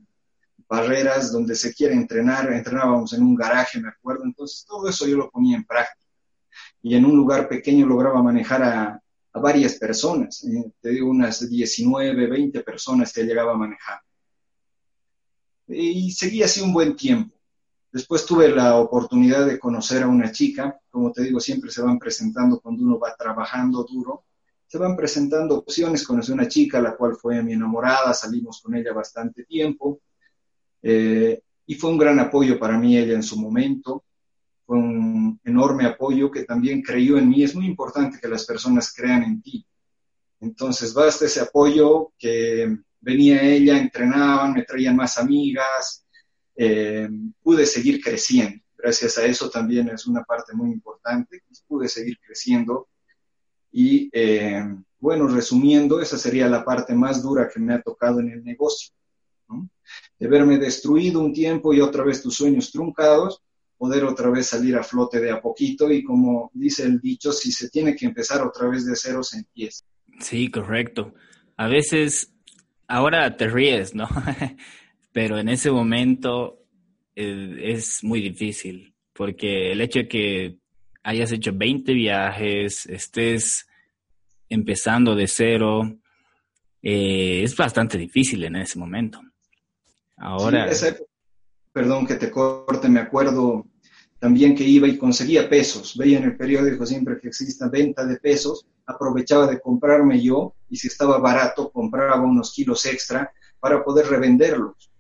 barreras 0.68 1.32
donde 1.32 1.54
se 1.54 1.74
quiere 1.76 1.94
entrenar. 1.94 2.52
Entrenábamos 2.52 3.14
en 3.14 3.22
un 3.22 3.36
garaje, 3.36 3.80
me 3.80 3.90
acuerdo. 3.90 4.24
Entonces 4.24 4.66
todo 4.68 4.90
eso 4.90 5.06
yo 5.06 5.18
lo 5.18 5.30
ponía 5.30 5.58
en 5.58 5.66
práctica. 5.66 6.08
Y 6.82 6.96
en 6.96 7.06
un 7.06 7.16
lugar 7.16 7.48
pequeño 7.48 7.86
lograba 7.86 8.24
manejar 8.24 8.64
a, 8.64 9.02
a 9.34 9.40
varias 9.40 9.76
personas, 9.76 10.44
eh, 10.44 10.72
te 10.82 10.90
digo 10.90 11.10
unas 11.10 11.50
19, 11.50 12.28
20 12.28 12.62
personas 12.62 13.14
que 13.14 13.24
llegaba 13.24 13.54
a 13.54 13.58
manejar. 13.58 14.02
Y 15.68 16.12
seguí 16.12 16.44
así 16.44 16.62
un 16.62 16.74
buen 16.74 16.96
tiempo. 16.96 17.38
Después 17.92 18.26
tuve 18.26 18.50
la 18.50 18.78
oportunidad 18.78 19.46
de 19.46 19.60
conocer 19.60 20.04
a 20.04 20.08
una 20.08 20.32
chica, 20.32 20.80
como 20.90 21.12
te 21.12 21.24
digo, 21.24 21.40
siempre 21.40 21.72
se 21.72 21.82
van 21.82 22.00
presentando 22.00 22.60
cuando 22.60 22.84
uno 22.84 23.00
va 23.00 23.16
trabajando 23.16 23.86
duro, 23.90 24.26
se 24.68 24.78
van 24.78 24.96
presentando 24.96 25.58
opciones, 25.58 26.06
conocí 26.06 26.32
una 26.32 26.48
chica, 26.48 26.82
la 26.82 26.96
cual 26.96 27.16
fue 27.16 27.44
mi 27.44 27.54
enamorada, 27.54 28.14
salimos 28.14 28.62
con 28.62 28.76
ella 28.76 28.94
bastante 28.94 29.44
tiempo, 29.44 30.00
eh, 30.82 31.42
y 31.66 31.76
fue 31.76 31.90
un 31.90 31.98
gran 31.98 32.20
apoyo 32.20 32.58
para 32.58 32.78
mí 32.78 32.98
ella 32.98 33.14
en 33.14 33.24
su 33.24 33.38
momento, 33.38 34.06
fue 34.72 34.80
un 34.80 35.38
enorme 35.44 35.86
apoyo 35.86 36.32
que 36.32 36.46
también 36.46 36.82
creyó 36.82 37.18
en 37.18 37.28
mí. 37.28 37.44
Es 37.44 37.54
muy 37.54 37.66
importante 37.66 38.18
que 38.22 38.30
las 38.30 38.46
personas 38.46 38.94
crean 38.96 39.22
en 39.22 39.42
ti. 39.42 39.66
Entonces, 40.40 40.94
basta 40.94 41.26
ese 41.26 41.42
apoyo 41.42 42.14
que 42.18 42.78
venía 43.02 43.42
ella, 43.42 43.78
entrenaban, 43.78 44.54
me 44.54 44.64
traían 44.64 44.96
más 44.96 45.18
amigas, 45.18 46.06
eh, 46.56 47.10
pude 47.44 47.66
seguir 47.66 48.02
creciendo. 48.02 48.64
Gracias 48.78 49.18
a 49.18 49.26
eso 49.26 49.50
también 49.50 49.90
es 49.90 50.08
una 50.08 50.24
parte 50.24 50.54
muy 50.54 50.72
importante, 50.72 51.44
pude 51.68 51.90
seguir 51.90 52.18
creciendo. 52.26 52.88
Y 53.74 54.10
eh, 54.14 54.64
bueno, 55.02 55.28
resumiendo, 55.28 56.00
esa 56.00 56.18
sería 56.18 56.48
la 56.48 56.64
parte 56.64 56.96
más 56.96 57.22
dura 57.22 57.50
que 57.54 57.60
me 57.60 57.74
ha 57.74 57.82
tocado 57.82 58.22
en 58.22 58.30
el 58.30 58.42
negocio. 58.42 58.94
De 60.18 60.28
verme 60.30 60.58
destruido 60.58 61.20
un 61.20 61.34
tiempo 61.34 61.74
y 61.74 61.82
otra 61.82 62.06
vez 62.06 62.22
tus 62.22 62.36
sueños 62.36 62.72
truncados, 62.72 63.44
poder 63.82 64.04
otra 64.04 64.30
vez 64.30 64.46
salir 64.46 64.76
a 64.76 64.84
flote 64.84 65.20
de 65.20 65.32
a 65.32 65.42
poquito 65.42 65.92
y 65.92 66.04
como 66.04 66.52
dice 66.54 66.84
el 66.84 67.02
dicho, 67.02 67.32
si 67.32 67.52
se 67.52 67.68
tiene 67.68 67.96
que 67.96 68.06
empezar 68.06 68.44
otra 68.44 68.70
vez 68.70 68.86
de 68.86 68.96
cero, 68.96 69.24
se 69.24 69.40
empieza. 69.40 69.84
Sí, 70.20 70.52
correcto. 70.52 71.16
A 71.58 71.68
veces, 71.68 72.32
ahora 72.88 73.36
te 73.36 73.48
ríes, 73.48 73.96
¿no? 73.96 74.08
Pero 75.12 75.40
en 75.40 75.50
ese 75.50 75.72
momento 75.72 76.60
eh, 77.16 77.58
es 77.60 78.04
muy 78.04 78.22
difícil, 78.22 78.94
porque 79.14 79.72
el 79.72 79.82
hecho 79.82 79.98
de 79.98 80.08
que 80.08 80.58
hayas 81.02 81.32
hecho 81.32 81.52
20 81.52 81.92
viajes, 81.92 82.86
estés 82.86 83.66
empezando 84.48 85.16
de 85.16 85.26
cero, 85.26 85.98
eh, 86.84 87.42
es 87.42 87.56
bastante 87.56 87.98
difícil 87.98 88.44
en 88.44 88.58
ese 88.58 88.78
momento. 88.78 89.20
Ahora... 90.18 90.70
perdón 91.74 92.06
que 92.06 92.16
te 92.16 92.30
corte, 92.30 92.88
me 92.88 93.00
acuerdo 93.00 93.71
también 94.22 94.56
que 94.56 94.64
iba 94.64 94.88
y 94.88 95.00
conseguía 95.00 95.50
pesos. 95.50 95.98
Veía 95.98 96.20
en 96.20 96.26
el 96.26 96.38
periódico 96.38 96.86
siempre 96.86 97.20
que 97.20 97.30
exista 97.30 97.68
venta 97.68 98.06
de 98.06 98.18
pesos, 98.18 98.68
aprovechaba 98.86 99.48
de 99.48 99.60
comprarme 99.60 100.22
yo 100.22 100.54
y 100.70 100.78
si 100.78 100.90
estaba 100.90 101.18
barato 101.18 101.72
compraba 101.72 102.22
unos 102.22 102.54
kilos 102.54 102.86
extra 102.86 103.34
para 103.60 103.84
poder 103.84 104.06
revenderlos. 104.06 104.92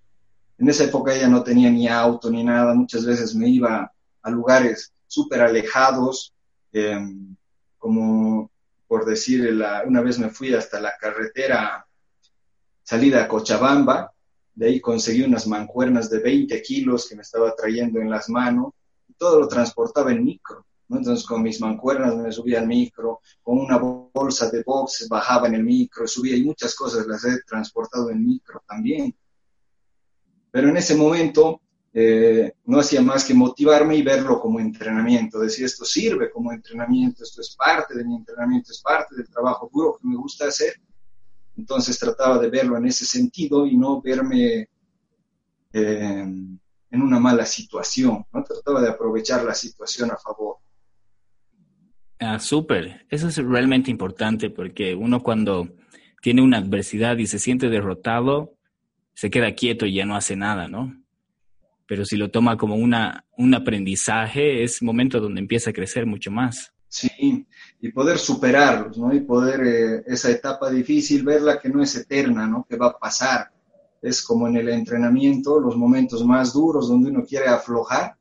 En 0.57 0.67
esa 0.69 0.85
época 0.85 1.13
ella 1.13 1.27
no 1.27 1.43
tenía 1.43 1.69
ni 1.69 1.87
auto 1.87 2.31
ni 2.31 2.43
nada, 2.43 2.73
muchas 2.73 3.05
veces 3.05 3.35
me 3.35 3.47
iba 3.47 3.93
a 4.23 4.29
lugares 4.31 4.91
súper 5.05 5.41
alejados, 5.41 6.33
em, 6.73 7.35
como 7.77 8.49
por 8.87 9.05
decir, 9.05 9.55
una 9.85 10.01
vez 10.01 10.17
me 10.17 10.31
fui 10.31 10.51
hasta 10.55 10.81
la 10.81 10.93
carretera 10.99 11.85
salida 12.81 13.23
a 13.23 13.27
Cochabamba, 13.27 14.11
de 14.55 14.65
ahí 14.65 14.81
conseguí 14.81 15.21
unas 15.21 15.45
mancuernas 15.45 16.09
de 16.09 16.19
20 16.19 16.59
kilos 16.63 17.07
que 17.07 17.15
me 17.15 17.21
estaba 17.21 17.55
trayendo 17.55 17.99
en 17.99 18.09
las 18.09 18.27
manos 18.27 18.73
todo 19.21 19.39
lo 19.39 19.47
transportaba 19.47 20.11
en 20.11 20.23
micro. 20.23 20.65
Entonces 20.89 21.27
con 21.27 21.43
mis 21.43 21.61
mancuernas 21.61 22.15
me 22.15 22.31
subía 22.31 22.59
al 22.59 22.65
micro, 22.67 23.19
con 23.43 23.59
una 23.59 23.77
bolsa 23.77 24.49
de 24.49 24.63
box 24.63 25.07
bajaba 25.07 25.47
en 25.47 25.53
el 25.53 25.63
micro, 25.63 26.07
subía 26.07 26.35
y 26.35 26.43
muchas 26.43 26.73
cosas 26.73 27.05
las 27.05 27.23
he 27.23 27.39
transportado 27.43 28.09
en 28.09 28.25
micro 28.25 28.63
también. 28.67 29.15
Pero 30.49 30.69
en 30.69 30.77
ese 30.77 30.95
momento 30.95 31.61
eh, 31.93 32.53
no 32.65 32.79
hacía 32.79 33.03
más 33.03 33.23
que 33.23 33.35
motivarme 33.35 33.95
y 33.95 34.01
verlo 34.01 34.41
como 34.41 34.59
entrenamiento, 34.59 35.39
decir 35.39 35.65
esto 35.65 35.85
sirve 35.85 36.31
como 36.31 36.51
entrenamiento, 36.51 37.23
esto 37.23 37.41
es 37.41 37.55
parte 37.55 37.95
de 37.95 38.03
mi 38.03 38.15
entrenamiento, 38.15 38.71
es 38.71 38.81
parte 38.81 39.15
del 39.15 39.29
trabajo 39.29 39.69
duro 39.71 39.99
que 40.01 40.07
me 40.07 40.15
gusta 40.15 40.47
hacer. 40.47 40.73
Entonces 41.55 41.99
trataba 41.99 42.39
de 42.39 42.49
verlo 42.49 42.75
en 42.75 42.87
ese 42.87 43.05
sentido 43.05 43.67
y 43.67 43.77
no 43.77 44.01
verme 44.01 44.67
eh, 45.73 46.25
en 46.91 47.01
una 47.01 47.19
mala 47.19 47.45
situación, 47.45 48.25
¿no? 48.33 48.43
Trataba 48.43 48.81
de 48.81 48.89
aprovechar 48.89 49.43
la 49.43 49.53
situación 49.53 50.11
a 50.11 50.17
favor. 50.17 50.57
Ah, 52.19 52.37
súper. 52.37 53.05
Eso 53.09 53.29
es 53.29 53.37
realmente 53.37 53.89
importante 53.89 54.49
porque 54.49 54.93
uno 54.93 55.23
cuando 55.23 55.69
tiene 56.21 56.41
una 56.41 56.57
adversidad 56.57 57.17
y 57.17 57.25
se 57.25 57.39
siente 57.39 57.69
derrotado, 57.69 58.53
se 59.15 59.31
queda 59.31 59.55
quieto 59.55 59.85
y 59.85 59.95
ya 59.95 60.05
no 60.05 60.15
hace 60.15 60.35
nada, 60.35 60.67
¿no? 60.67 60.95
Pero 61.87 62.05
si 62.05 62.17
lo 62.17 62.29
toma 62.29 62.57
como 62.57 62.75
una, 62.75 63.25
un 63.37 63.55
aprendizaje, 63.55 64.63
es 64.63 64.83
momento 64.83 65.19
donde 65.19 65.41
empieza 65.41 65.71
a 65.71 65.73
crecer 65.73 66.05
mucho 66.05 66.29
más. 66.29 66.73
Sí, 66.87 67.47
y 67.79 67.91
poder 67.91 68.19
superarlos, 68.19 68.97
¿no? 68.97 69.13
Y 69.13 69.21
poder 69.21 69.61
eh, 69.65 70.03
esa 70.05 70.29
etapa 70.29 70.69
difícil, 70.69 71.23
verla 71.23 71.59
que 71.59 71.69
no 71.69 71.81
es 71.81 71.95
eterna, 71.95 72.45
¿no? 72.47 72.65
Que 72.69 72.75
va 72.75 72.87
a 72.87 72.99
pasar 72.99 73.51
es 74.01 74.21
como 74.23 74.47
en 74.47 74.57
el 74.57 74.69
entrenamiento, 74.69 75.59
los 75.59 75.77
momentos 75.77 76.25
más 76.25 76.53
duros 76.53 76.89
donde 76.89 77.09
uno 77.09 77.23
quiere 77.25 77.47
aflojar, 77.47 78.15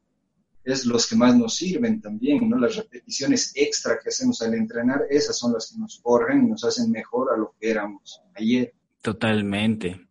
es 0.63 0.85
los 0.85 1.09
que 1.09 1.17
más 1.17 1.37
nos 1.37 1.57
sirven 1.57 2.01
también, 2.01 2.49
¿no? 2.49 2.59
Las 2.59 2.77
repeticiones 2.77 3.53
extra 3.55 3.99
que 3.99 4.11
hacemos 4.11 4.43
al 4.43 4.55
entrenar, 4.55 5.03
esas 5.09 5.39
son 5.39 5.55
las 5.55 5.71
que 5.71 5.79
nos 5.79 6.01
forjan 6.01 6.45
y 6.45 6.51
nos 6.51 6.65
hacen 6.65 6.91
mejor 6.91 7.33
a 7.33 7.37
lo 7.37 7.55
que 7.59 7.71
éramos 7.71 8.21
ayer. 8.35 8.75
Totalmente. 9.01 10.09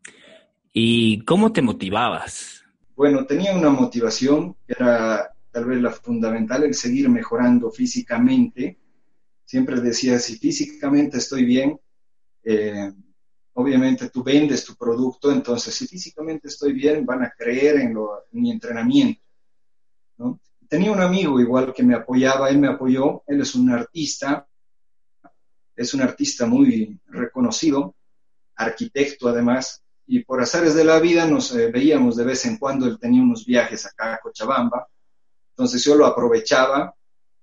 ¿Y 0.74 1.24
cómo 1.26 1.52
te 1.52 1.62
motivabas? 1.62 2.64
Bueno, 2.96 3.26
tenía 3.26 3.56
una 3.56 3.70
motivación 3.70 4.56
que 4.66 4.74
era 4.74 5.32
tal 5.52 5.66
vez 5.66 5.82
la 5.82 5.92
fundamental, 5.92 6.64
el 6.64 6.74
seguir 6.74 7.10
mejorando 7.10 7.72
físicamente. 7.72 8.78
Siempre 9.46 9.80
decía, 9.82 10.20
si 10.20 10.38
físicamente 10.38 11.18
estoy 11.18 11.46
bien, 11.46 11.80
eh, 12.44 12.92
obviamente 13.60 14.10
tú 14.10 14.24
vendes 14.24 14.64
tu 14.64 14.76
producto, 14.76 15.32
entonces 15.32 15.76
si 15.76 15.86
físicamente 15.86 16.48
estoy 16.48 16.72
bien, 16.72 17.06
van 17.06 17.24
a 17.24 17.32
creer 17.38 17.76
en, 17.82 17.94
mi 18.32 18.52
entrenamiento. 18.52 19.22
Tenía 20.70 20.92
un 20.92 21.02
amigo 21.02 21.42
igual 21.42 21.74
que 21.74 21.84
me 21.84 21.96
apoyaba, 21.96 22.50
él 22.50 22.58
me 22.58 22.70
apoyó, 22.70 23.24
él 23.28 23.42
es 23.42 23.56
un 23.56 23.70
artista, 23.70 24.48
es 25.76 25.94
un 25.94 26.02
artista 26.02 26.46
muy 26.46 26.98
reconocido, 27.08 27.96
arquitecto 28.56 29.28
además, 29.28 29.84
y 30.08 30.24
por 30.24 30.42
azares 30.42 30.74
de 30.74 30.86
la 30.86 31.00
vida 31.00 31.26
nos 31.26 31.54
eh, 31.54 31.70
veíamos 31.70 32.16
de 32.16 32.24
vez 32.24 32.46
en 32.46 32.58
cuando, 32.58 32.86
él 32.86 32.98
tenía 32.98 33.22
unos 33.22 33.46
viajes 33.46 33.86
acá 33.86 34.14
a 34.14 34.20
Cochabamba, 34.20 34.88
entonces 35.52 35.84
yo 35.84 35.96
lo 35.96 36.06
aprovechaba 36.06 36.96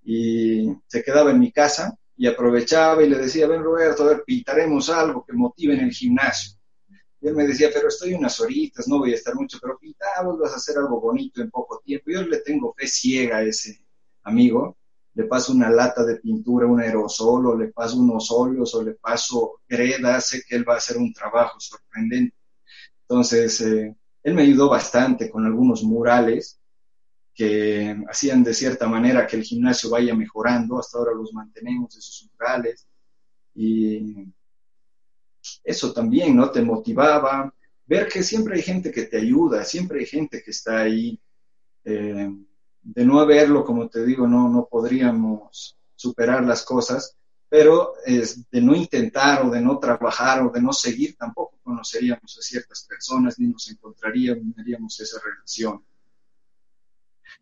y 0.03 0.73
se 0.87 1.03
quedaba 1.03 1.31
en 1.31 1.41
mi 1.41 1.53
casa 1.53 1.95
y 2.17 2.27
aprovechaba 2.27 3.03
y 3.03 3.09
le 3.09 3.19
decía, 3.19 3.47
ven 3.47 3.63
Roberto, 3.63 4.05
a 4.05 4.09
ver, 4.09 4.25
pintaremos 4.25 4.89
algo 4.89 5.25
que 5.25 5.35
motive 5.35 5.75
en 5.75 5.81
el 5.81 5.93
gimnasio. 5.93 6.59
Y 7.21 7.29
él 7.29 7.35
me 7.35 7.47
decía, 7.47 7.71
pero 7.73 7.89
estoy 7.89 8.15
unas 8.15 8.41
horitas, 8.41 8.89
no 8.89 8.99
voy 8.99 9.13
a 9.13 9.17
estar 9.17 9.35
mucho, 9.35 9.59
pero 9.61 9.79
pintamos, 9.79 10.39
vas 10.39 10.53
a 10.53 10.57
hacer 10.57 10.79
algo 10.79 11.01
bonito 11.01 11.43
en 11.43 11.51
poco 11.51 11.81
tiempo. 11.85 12.11
Yo 12.11 12.23
le 12.23 12.39
tengo 12.39 12.75
fe 12.75 12.87
ciega 12.87 13.39
a 13.39 13.43
ese 13.43 13.85
amigo, 14.23 14.77
le 15.15 15.25
paso 15.25 15.53
una 15.53 15.71
lata 15.71 16.05
de 16.05 16.17
pintura, 16.17 16.67
un 16.67 16.81
aerosol, 16.81 17.47
o 17.47 17.57
le 17.57 17.69
paso 17.69 17.99
unos 17.99 18.31
óleos, 18.31 18.75
o 18.75 18.83
le 18.83 18.95
paso 18.95 19.61
greda, 19.69 20.21
sé 20.21 20.43
que 20.47 20.57
él 20.57 20.69
va 20.69 20.75
a 20.75 20.79
hacer 20.79 20.97
un 20.99 21.13
trabajo 21.13 21.59
sorprendente. 21.59 22.37
Entonces, 23.03 23.61
eh, 23.61 23.97
él 24.23 24.35
me 24.35 24.43
ayudó 24.43 24.69
bastante 24.69 25.31
con 25.31 25.47
algunos 25.47 25.83
murales, 25.83 26.61
que 27.37 28.03
hacían 28.09 28.43
de 28.43 28.55
cierta 28.55 28.89
manera 28.89 29.27
que 29.27 29.37
el 29.37 29.43
gimnasio 29.43 29.91
vaya 29.91 30.15
mejorando. 30.15 30.79
Hasta 30.79 30.99
ahora 30.99 31.13
los 31.13 31.35
mantenemos, 31.35 31.95
esos 31.97 32.29
umbrales. 32.31 32.87
Y 33.55 34.33
eso 35.63 35.93
también, 35.93 36.35
¿no? 36.35 36.51
Te 36.51 36.63
motivaba. 36.63 37.53
Ver 37.87 38.09
que 38.09 38.23
siempre 38.23 38.57
hay 38.57 38.63
gente 38.63 38.91
que 38.91 39.03
te 39.03 39.19
ayuda, 39.19 39.65
siempre 39.65 40.01
hay 40.01 40.07
gente 40.07 40.43
que 40.43 40.51
está 40.51 40.81
ahí. 40.81 41.21
Eh, 41.85 42.31
de 42.83 43.05
no 43.05 43.21
haberlo, 43.21 43.65
como 43.65 43.89
te 43.89 44.05
digo, 44.05 44.27
no, 44.27 44.49
no 44.49 44.67
podríamos 44.71 45.77
superar 45.95 46.45
las 46.45 46.65
cosas, 46.65 47.17
pero 47.49 47.95
es 48.05 48.49
de 48.51 48.61
no 48.61 48.75
intentar 48.75 49.45
o 49.45 49.51
de 49.51 49.61
no 49.61 49.79
trabajar 49.79 50.43
o 50.43 50.51
de 50.51 50.61
no 50.61 50.73
seguir, 50.73 51.17
tampoco 51.17 51.59
conoceríamos 51.63 52.39
a 52.39 52.43
ciertas 52.43 52.87
personas 52.89 53.39
ni 53.39 53.49
nos 53.49 53.69
encontraríamos, 53.71 54.45
ni 54.45 54.87
esa 54.87 55.19
relación. 55.23 55.85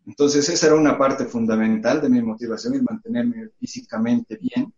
Entonces 0.07 0.49
esa 0.49 0.67
era 0.67 0.75
una 0.75 0.99
parte 0.99 1.25
fundamental 1.25 2.00
de 2.00 2.09
mi 2.09 2.23
motivación, 2.23 2.75
el 2.75 2.83
mantenerme 2.83 3.50
físicamente 3.59 4.37
bien. 4.37 4.73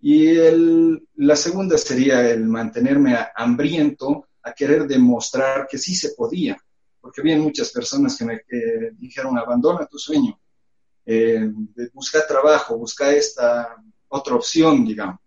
Y 0.00 0.34
la 1.16 1.36
segunda 1.36 1.76
sería 1.78 2.28
el 2.30 2.44
mantenerme 2.44 3.16
hambriento 3.34 4.28
a 4.42 4.52
querer 4.52 4.86
demostrar 4.86 5.66
que 5.68 5.78
sí 5.78 5.94
se 5.94 6.10
podía, 6.10 6.56
porque 7.00 7.20
había 7.20 7.38
muchas 7.38 7.70
personas 7.72 8.16
que 8.16 8.24
me 8.24 8.40
dijeron, 8.98 9.36
abandona 9.38 9.86
tu 9.86 9.98
sueño, 9.98 10.38
eh, 11.04 11.50
busca 11.92 12.26
trabajo, 12.26 12.76
busca 12.78 13.12
esta 13.12 13.76
otra 14.08 14.34
opción, 14.34 14.84
digamos. 14.84 15.20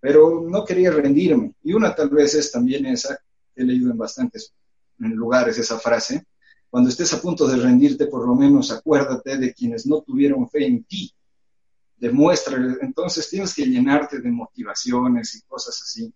Pero 0.00 0.42
no 0.46 0.64
quería 0.64 0.90
rendirme. 0.90 1.54
Y 1.62 1.72
una 1.72 1.94
tal 1.94 2.10
vez 2.10 2.34
es 2.34 2.52
también 2.52 2.86
esa, 2.86 3.18
he 3.54 3.64
leído 3.64 3.90
en 3.90 3.98
bastantes 3.98 4.52
lugares 4.98 5.58
esa 5.58 5.78
frase, 5.78 6.26
cuando 6.74 6.90
estés 6.90 7.14
a 7.14 7.22
punto 7.22 7.46
de 7.46 7.54
rendirte, 7.54 8.08
por 8.08 8.26
lo 8.26 8.34
menos 8.34 8.72
acuérdate 8.72 9.38
de 9.38 9.54
quienes 9.54 9.86
no 9.86 10.02
tuvieron 10.02 10.50
fe 10.50 10.66
en 10.66 10.82
ti. 10.82 11.08
Demuestra, 11.96 12.56
entonces 12.80 13.30
tienes 13.30 13.54
que 13.54 13.64
llenarte 13.64 14.18
de 14.18 14.28
motivaciones 14.28 15.36
y 15.36 15.42
cosas 15.42 15.80
así. 15.80 16.12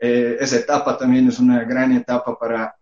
Eh, 0.00 0.36
esa 0.38 0.58
etapa 0.58 0.96
también 0.96 1.26
es 1.26 1.40
una 1.40 1.64
gran 1.64 1.90
etapa 1.90 2.38
para 2.38 2.76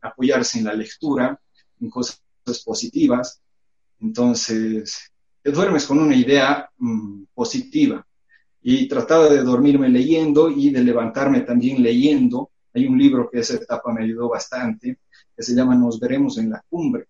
apoyarse 0.00 0.58
en 0.58 0.64
la 0.64 0.74
lectura, 0.74 1.40
en 1.80 1.90
cosas 1.90 2.20
positivas. 2.64 3.40
Entonces, 4.00 5.12
te 5.40 5.52
duermes 5.52 5.86
con 5.86 6.00
una 6.00 6.16
idea 6.16 6.68
mm, 6.76 7.22
positiva. 7.32 8.04
Y 8.62 8.88
trataba 8.88 9.28
de 9.28 9.44
dormirme 9.44 9.88
leyendo 9.88 10.50
y 10.50 10.70
de 10.70 10.82
levantarme 10.82 11.42
también 11.42 11.80
leyendo. 11.80 12.50
Hay 12.74 12.84
un 12.88 12.98
libro 12.98 13.30
que 13.30 13.38
esa 13.38 13.54
etapa 13.54 13.92
me 13.92 14.02
ayudó 14.02 14.28
bastante, 14.28 14.98
que 15.38 15.44
se 15.44 15.54
llama 15.54 15.76
Nos 15.76 16.00
veremos 16.00 16.36
en 16.38 16.50
la 16.50 16.60
cumbre. 16.68 17.06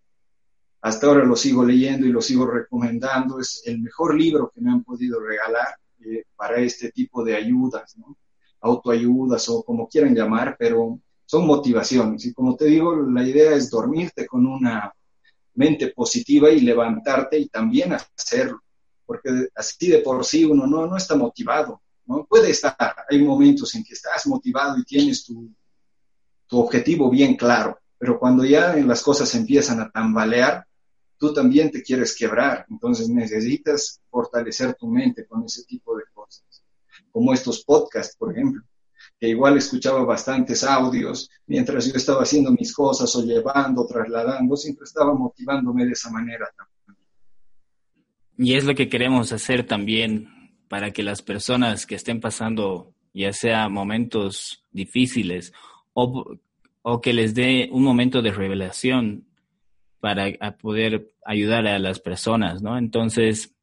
Hasta 0.82 1.06
ahora 1.06 1.24
lo 1.24 1.34
sigo 1.34 1.64
leyendo 1.64 2.06
y 2.06 2.12
lo 2.12 2.20
sigo 2.20 2.46
recomendando. 2.46 3.40
Es 3.40 3.62
el 3.64 3.80
mejor 3.80 4.14
libro 4.14 4.52
que 4.54 4.60
me 4.60 4.70
han 4.70 4.84
podido 4.84 5.18
regalar 5.18 5.68
eh, 6.04 6.24
para 6.36 6.60
este 6.60 6.92
tipo 6.92 7.24
de 7.24 7.34
ayudas, 7.34 7.96
¿no? 7.96 8.18
autoayudas 8.60 9.48
o 9.48 9.62
como 9.62 9.88
quieran 9.88 10.14
llamar, 10.14 10.56
pero 10.58 11.00
son 11.24 11.46
motivaciones. 11.46 12.26
Y 12.26 12.34
como 12.34 12.54
te 12.54 12.66
digo, 12.66 12.94
la 12.96 13.26
idea 13.26 13.54
es 13.54 13.70
dormirte 13.70 14.26
con 14.26 14.46
una 14.46 14.92
mente 15.54 15.88
positiva 15.88 16.50
y 16.50 16.60
levantarte 16.60 17.38
y 17.38 17.48
también 17.48 17.94
hacerlo, 17.94 18.60
porque 19.06 19.48
así 19.54 19.88
de 19.88 20.00
por 20.00 20.22
sí 20.22 20.44
uno 20.44 20.66
no, 20.66 20.86
no 20.86 20.98
está 20.98 21.16
motivado, 21.16 21.80
¿no? 22.04 22.26
Puede 22.26 22.50
estar, 22.50 22.76
hay 23.08 23.22
momentos 23.22 23.74
en 23.74 23.84
que 23.84 23.94
estás 23.94 24.26
motivado 24.26 24.76
y 24.78 24.84
tienes 24.84 25.24
tu, 25.24 25.50
tu 26.46 26.58
objetivo 26.58 27.08
bien 27.08 27.36
claro, 27.36 27.78
pero 27.98 28.18
cuando 28.18 28.44
ya 28.44 28.74
las 28.76 29.02
cosas 29.02 29.34
empiezan 29.34 29.80
a 29.80 29.90
tambalear, 29.90 30.64
tú 31.18 31.32
también 31.32 31.70
te 31.70 31.82
quieres 31.82 32.16
quebrar. 32.16 32.64
Entonces 32.70 33.08
necesitas 33.08 34.00
fortalecer 34.08 34.74
tu 34.74 34.86
mente 34.86 35.26
con 35.26 35.44
ese 35.44 35.64
tipo 35.64 35.96
de 35.96 36.04
cosas, 36.14 36.62
como 37.10 37.34
estos 37.34 37.64
podcasts, 37.64 38.16
por 38.16 38.32
ejemplo. 38.32 38.62
que 39.20 39.28
igual 39.28 39.56
escuchaba 39.56 40.04
bastantes 40.04 40.62
audios 40.62 41.28
mientras 41.46 41.86
yo 41.86 41.94
estaba 41.94 42.22
haciendo 42.22 42.52
mis 42.52 42.72
cosas 42.72 43.14
o 43.16 43.22
llevando, 43.24 43.84
trasladando, 43.84 44.56
siempre 44.56 44.84
estaba 44.84 45.12
motivándome 45.12 45.84
de 45.84 45.92
esa 45.92 46.10
manera 46.10 46.48
Y 48.36 48.54
es 48.54 48.64
lo 48.64 48.74
que 48.74 48.88
queremos 48.88 49.32
hacer 49.32 49.66
también 49.66 50.52
para 50.68 50.92
que 50.92 51.02
las 51.02 51.22
personas 51.22 51.86
que 51.86 51.96
estén 51.96 52.20
pasando 52.20 52.94
ya 53.12 53.32
sea 53.32 53.68
momentos 53.68 54.62
difíciles 54.70 55.52
o, 55.94 56.36
o 56.90 57.02
que 57.02 57.12
les 57.12 57.34
dé 57.34 57.68
un 57.70 57.82
momento 57.82 58.22
de 58.22 58.32
revelación 58.32 59.26
para 60.00 60.56
poder 60.56 61.12
ayudar 61.22 61.66
a 61.66 61.78
las 61.78 62.00
personas, 62.00 62.62
¿no? 62.62 62.78
Entonces, 62.78 63.54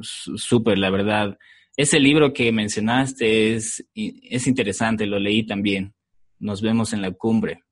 súper, 0.00 0.78
la 0.78 0.88
verdad. 0.88 1.38
Ese 1.76 2.00
libro 2.00 2.32
que 2.32 2.50
mencionaste 2.50 3.54
es, 3.54 3.86
es 3.94 4.46
interesante, 4.46 5.04
lo 5.04 5.18
leí 5.18 5.44
también. 5.44 5.92
Nos 6.38 6.62
vemos 6.62 6.94
en 6.94 7.02
la 7.02 7.10
cumbre. 7.10 7.62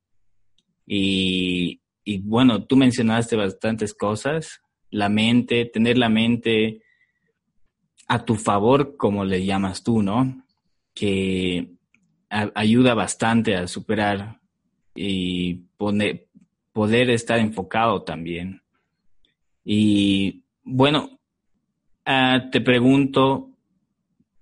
Y, 0.86 1.80
y 2.04 2.18
bueno, 2.18 2.66
tú 2.66 2.76
mencionaste 2.76 3.36
bastantes 3.36 3.94
cosas. 3.94 4.60
La 4.90 5.08
mente, 5.08 5.64
tener 5.64 5.96
la 5.96 6.10
mente 6.10 6.82
a 8.06 8.22
tu 8.26 8.34
favor, 8.34 8.98
como 8.98 9.24
le 9.24 9.46
llamas 9.46 9.82
tú, 9.82 10.02
¿no? 10.02 10.44
Que 10.92 11.70
ayuda 12.28 12.92
bastante 12.92 13.56
a 13.56 13.66
superar 13.66 14.39
y 14.94 15.54
poner, 15.76 16.28
poder 16.72 17.10
estar 17.10 17.38
enfocado 17.38 18.02
también. 18.02 18.62
Y 19.64 20.44
bueno, 20.62 21.18
ah, 22.04 22.48
te 22.50 22.60
pregunto, 22.60 23.50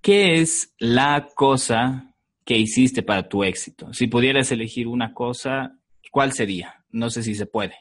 ¿qué 0.01 0.41
es 0.41 0.75
la 0.79 1.29
cosa 1.35 2.15
que 2.45 2.57
hiciste 2.57 3.03
para 3.03 3.29
tu 3.29 3.45
éxito? 3.45 3.93
Si 3.93 4.07
pudieras 4.07 4.51
elegir 4.53 4.87
una 4.87 5.13
cosa, 5.13 5.79
¿cuál 6.11 6.33
sería? 6.33 6.85
No 6.91 7.11
sé 7.11 7.23
si 7.23 7.35
se 7.35 7.47
puede. 7.47 7.75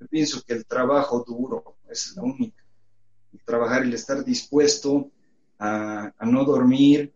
Yo 0.00 0.06
pienso 0.08 0.42
que 0.42 0.54
el 0.54 0.66
trabajo 0.66 1.24
duro 1.26 1.76
es 1.88 2.14
la 2.16 2.22
única. 2.22 2.64
El 3.32 3.44
trabajar, 3.44 3.82
el 3.82 3.94
estar 3.94 4.24
dispuesto 4.24 5.10
a, 5.58 6.12
no 6.22 6.44
dormir, 6.44 7.12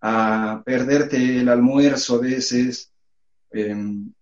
a 0.00 0.62
perderte 0.64 1.40
el 1.40 1.48
almuerzo 1.48 2.16
a 2.16 2.20
veces, 2.20 2.91
em, 3.52 4.12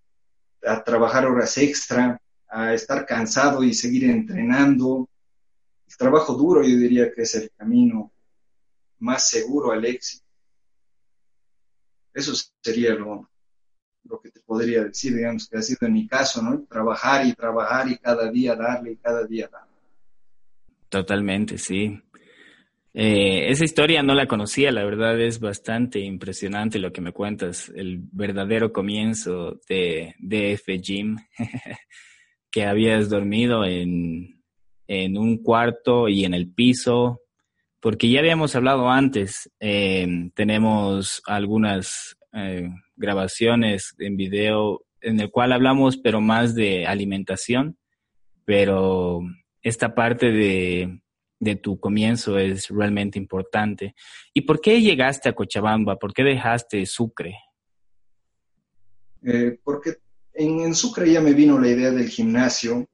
a 0.63 0.83
trabajar 0.83 1.27
horas 1.27 1.57
extra, 1.59 2.21
a 2.49 2.75
estar 2.75 3.07
cansado 3.07 3.63
y 3.63 3.73
seguir 3.75 4.05
entrenando. 4.05 5.09
El 5.89 5.97
trabajo 5.97 6.35
duro 6.35 6.63
yo 6.63 6.77
diría 6.77 7.13
que 7.13 7.23
es 7.23 7.35
el 7.35 7.51
camino 7.57 8.13
más 8.99 9.29
seguro 9.29 9.73
al 9.73 9.85
éxito. 9.85 10.25
Eso 12.13 12.33
sería 12.61 12.95
lo, 12.95 13.31
lo 14.05 14.21
que 14.21 14.31
te 14.31 14.41
podría 14.41 14.85
decir, 14.85 15.15
digamos, 15.15 15.49
que 15.49 15.59
ha 15.59 15.63
sido 15.63 15.87
en 15.87 15.93
mi 15.93 16.07
caso, 16.07 16.43
¿no? 16.43 16.65
Trabajar 16.65 17.27
y 17.27 17.33
trabajar 17.35 17.89
y 17.89 17.99
cada 17.99 18.31
día 18.31 18.57
darle 18.57 18.93
y 18.93 18.97
cada 18.97 19.25
día 19.25 19.49
darle. 19.49 19.71
Totalmente, 20.89 21.57
sí. 21.57 22.03
Eh, 22.93 23.51
esa 23.51 23.65
historia 23.65 24.03
no 24.03 24.15
la 24.15 24.27
conocía, 24.27 24.73
la 24.73 24.85
verdad 24.85 25.21
es 25.21 25.39
bastante 25.39 26.01
impresionante 26.01 26.81
lo 26.81 26.93
que 26.93 27.01
me 27.01 27.13
cuentas, 27.13 27.71
el 27.77 28.01
verdadero 28.11 28.73
comienzo 28.73 29.61
de 29.69 30.17
DF 30.19 30.81
Gym, 30.83 31.17
que 32.51 32.65
habías 32.65 33.09
dormido 33.09 33.65
en, 33.65 34.43
en, 34.89 35.17
un 35.17 35.41
cuarto 35.41 36.09
y 36.09 36.25
en 36.25 36.35
el 36.35 36.53
piso, 36.53 37.21
porque 37.79 38.11
ya 38.11 38.19
habíamos 38.19 38.57
hablado 38.57 38.91
antes, 38.91 39.49
eh, 39.61 40.31
tenemos 40.35 41.23
algunas 41.27 42.17
eh, 42.33 42.69
grabaciones 42.97 43.95
en 43.99 44.17
video 44.17 44.85
en 45.01 45.21
el 45.21 45.31
cual 45.31 45.53
hablamos, 45.53 45.97
pero 45.97 46.21
más 46.21 46.57
de 46.57 46.87
alimentación, 46.87 47.79
pero 48.45 49.21
esta 49.63 49.95
parte 49.95 50.33
de 50.33 51.01
de 51.41 51.57
tu 51.57 51.81
comienzo 51.81 52.39
es 52.39 52.69
realmente 52.69 53.19
importante. 53.19 53.95
¿Y 54.33 54.43
por 54.43 54.61
qué 54.61 54.81
llegaste 54.81 55.29
a 55.29 55.33
Cochabamba? 55.33 55.97
¿Por 55.99 56.13
qué 56.13 56.23
dejaste 56.23 56.85
Sucre? 56.87 57.39
Eh, 59.23 59.59
porque 59.65 59.97
en, 60.35 60.75
Sucre 60.75 61.11
ya 61.11 61.21
me 61.21 61.33
vino 61.33 61.59
la 61.59 61.69
idea 61.69 61.91
del 61.91 62.09
gimnasio, 62.09 62.87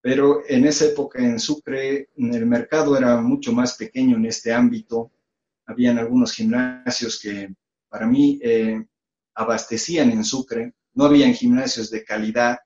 pero 0.00 0.42
en 0.48 0.66
esa 0.66 0.86
época 0.86 1.22
en 1.22 1.38
Sucre 1.38 2.08
el 2.16 2.46
mercado 2.46 2.96
era 2.96 3.20
mucho 3.20 3.52
más 3.52 3.76
pequeño 3.76 4.16
en 4.16 4.26
este 4.26 4.52
ámbito. 4.52 5.10
Habían 5.66 5.98
algunos 5.98 6.32
gimnasios 6.32 7.20
que 7.20 7.52
para 7.88 8.06
mí 8.06 8.38
eh, 8.42 8.84
abastecían 9.34 10.12
en 10.12 10.24
Sucre, 10.24 10.74
no 10.94 11.04
habían 11.04 11.34
gimnasios 11.34 11.90
de 11.90 12.04
calidad 12.04 12.58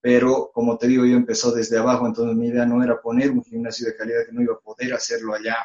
pero 0.00 0.50
como 0.52 0.78
te 0.78 0.88
digo, 0.88 1.04
yo 1.04 1.16
empezó 1.16 1.52
desde 1.52 1.78
abajo, 1.78 2.06
entonces 2.06 2.36
mi 2.36 2.48
idea 2.48 2.64
no 2.64 2.82
era 2.82 3.00
poner 3.00 3.30
un 3.30 3.44
gimnasio 3.44 3.86
de 3.86 3.96
calidad 3.96 4.24
que 4.26 4.32
no 4.32 4.42
iba 4.42 4.54
a 4.54 4.60
poder 4.60 4.94
hacerlo 4.94 5.34
allá. 5.34 5.56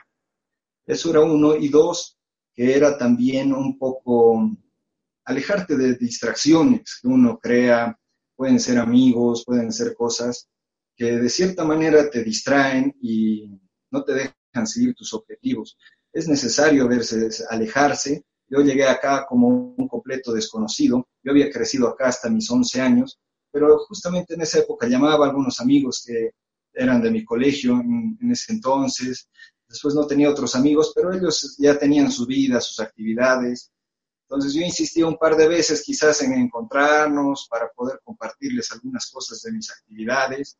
Eso 0.85 1.09
era 1.09 1.21
uno. 1.21 1.55
Y 1.55 1.69
dos, 1.69 2.17
que 2.53 2.75
era 2.75 2.97
también 2.97 3.53
un 3.53 3.77
poco 3.77 4.51
alejarte 5.23 5.77
de 5.77 5.95
distracciones 5.95 6.99
que 7.01 7.07
uno 7.07 7.39
crea, 7.39 7.97
pueden 8.35 8.59
ser 8.59 8.77
amigos, 8.77 9.43
pueden 9.45 9.71
ser 9.71 9.95
cosas 9.95 10.47
que 10.95 11.17
de 11.17 11.29
cierta 11.29 11.63
manera 11.63 12.09
te 12.09 12.23
distraen 12.23 12.95
y 13.01 13.59
no 13.91 14.03
te 14.03 14.13
dejan 14.13 14.67
seguir 14.67 14.95
tus 14.95 15.13
objetivos. 15.13 15.77
Es 16.11 16.27
necesario 16.27 16.87
verse, 16.87 17.29
alejarse. 17.49 18.23
Yo 18.47 18.61
llegué 18.61 18.85
acá 18.85 19.25
como 19.27 19.47
un 19.77 19.87
completo 19.87 20.31
desconocido. 20.31 21.07
Yo 21.23 21.31
había 21.31 21.49
crecido 21.51 21.87
acá 21.87 22.07
hasta 22.07 22.29
mis 22.29 22.49
11 22.49 22.81
años 22.81 23.19
pero 23.55 23.79
justamente 23.87 24.33
en 24.33 24.41
esa 24.41 24.59
época 24.59 24.85
llamaba 24.85 25.25
a 25.25 25.29
algunos 25.29 25.61
amigos 25.61 26.03
que 26.05 26.31
eran 26.73 27.01
de 27.01 27.09
mi 27.09 27.23
colegio 27.23 27.71
en, 27.79 28.17
ese 28.29 28.51
entonces, 28.51 29.29
después 29.65 29.95
no 29.95 30.05
tenía 30.05 30.29
otros 30.29 30.57
amigos, 30.57 30.91
pero 30.93 31.13
ellos 31.13 31.55
ya 31.57 31.79
tenían 31.79 32.11
su 32.11 32.25
vida, 32.25 32.59
sus 32.59 32.81
actividades, 32.81 33.71
entonces 34.23 34.53
yo 34.53 34.61
insistía 34.61 35.07
un 35.07 35.17
par 35.17 35.37
de 35.37 35.47
veces 35.47 35.83
quizás 35.85 36.21
en 36.23 36.33
encontrarnos 36.33 37.47
para 37.49 37.69
poder 37.69 38.01
compartirles 38.03 38.69
algunas 38.73 39.09
cosas 39.09 39.41
de 39.43 39.53
mis 39.53 39.71
actividades, 39.71 40.57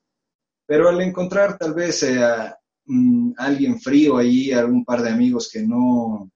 pero 0.65 0.87
al 0.87 1.01
encontrar 1.01 1.57
tal 1.57 1.73
vez 1.73 2.01
a 2.03 2.57
mm, 2.85 3.33
alguien 3.35 3.81
frío 3.81 4.15
ahí, 4.15 4.53
a 4.53 4.65
un 4.65 4.85
par 4.85 5.01
de 5.01 5.09
amigos 5.09 5.49
que 5.51 5.61
no, 5.63 6.31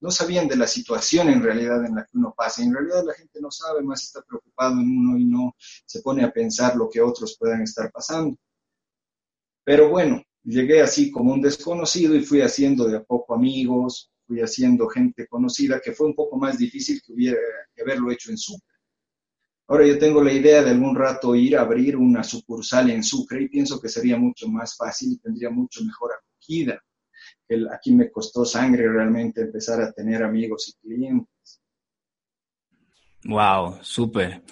no 0.00 0.10
sabían 0.10 0.48
de 0.48 0.56
la 0.56 0.66
situación 0.66 1.28
en 1.28 1.42
realidad 1.42 1.84
en 1.84 1.94
la 1.94 2.04
que 2.04 2.16
uno 2.16 2.34
pasa. 2.36 2.62
En 2.62 2.72
realidad 2.72 3.04
la 3.04 3.14
gente 3.14 3.38
no 3.40 3.50
sabe, 3.50 3.82
más 3.82 4.02
está 4.02 4.22
preocupado 4.22 4.72
en 4.80 4.98
uno 4.98 5.18
y 5.18 5.24
no 5.24 5.54
se 5.58 6.00
pone 6.00 6.24
a 6.24 6.32
pensar 6.32 6.74
lo 6.76 6.88
que 6.88 7.00
otros 7.00 7.36
puedan 7.38 7.62
estar 7.62 7.90
pasando. 7.92 8.36
Pero 9.62 9.90
bueno, 9.90 10.22
llegué 10.42 10.80
así 10.80 11.10
como 11.10 11.34
un 11.34 11.42
desconocido 11.42 12.14
y 12.14 12.22
fui 12.22 12.40
haciendo 12.40 12.88
de 12.88 12.96
a 12.96 13.04
poco 13.04 13.34
amigos, 13.34 14.10
fui 14.26 14.40
haciendo 14.40 14.88
gente 14.88 15.26
conocida, 15.26 15.80
que 15.80 15.92
fue 15.92 16.06
un 16.06 16.14
poco 16.14 16.36
más 16.38 16.56
difícil 16.56 17.02
que, 17.04 17.12
hubiera, 17.12 17.38
que 17.74 17.82
haberlo 17.82 18.10
hecho 18.10 18.30
en 18.30 18.38
Sucre. 18.38 18.66
Ahora 19.68 19.86
yo 19.86 19.98
tengo 19.98 20.22
la 20.22 20.32
idea 20.32 20.62
de 20.62 20.70
algún 20.70 20.96
rato 20.96 21.34
ir 21.34 21.56
a 21.56 21.60
abrir 21.60 21.96
una 21.96 22.24
sucursal 22.24 22.90
en 22.90 23.04
Sucre 23.04 23.42
y 23.42 23.48
pienso 23.48 23.80
que 23.80 23.88
sería 23.88 24.16
mucho 24.16 24.48
más 24.48 24.76
fácil 24.76 25.12
y 25.12 25.18
tendría 25.18 25.50
mucho 25.50 25.84
mejor 25.84 26.12
acogida 26.12 26.82
aquí 27.72 27.92
me 27.92 28.10
costó 28.10 28.44
sangre 28.44 28.88
realmente 28.88 29.42
empezar 29.42 29.80
a 29.80 29.92
tener 29.92 30.22
amigos 30.22 30.68
y 30.68 30.80
clientes. 30.80 31.62
Wow, 33.24 33.78
súper. 33.82 34.42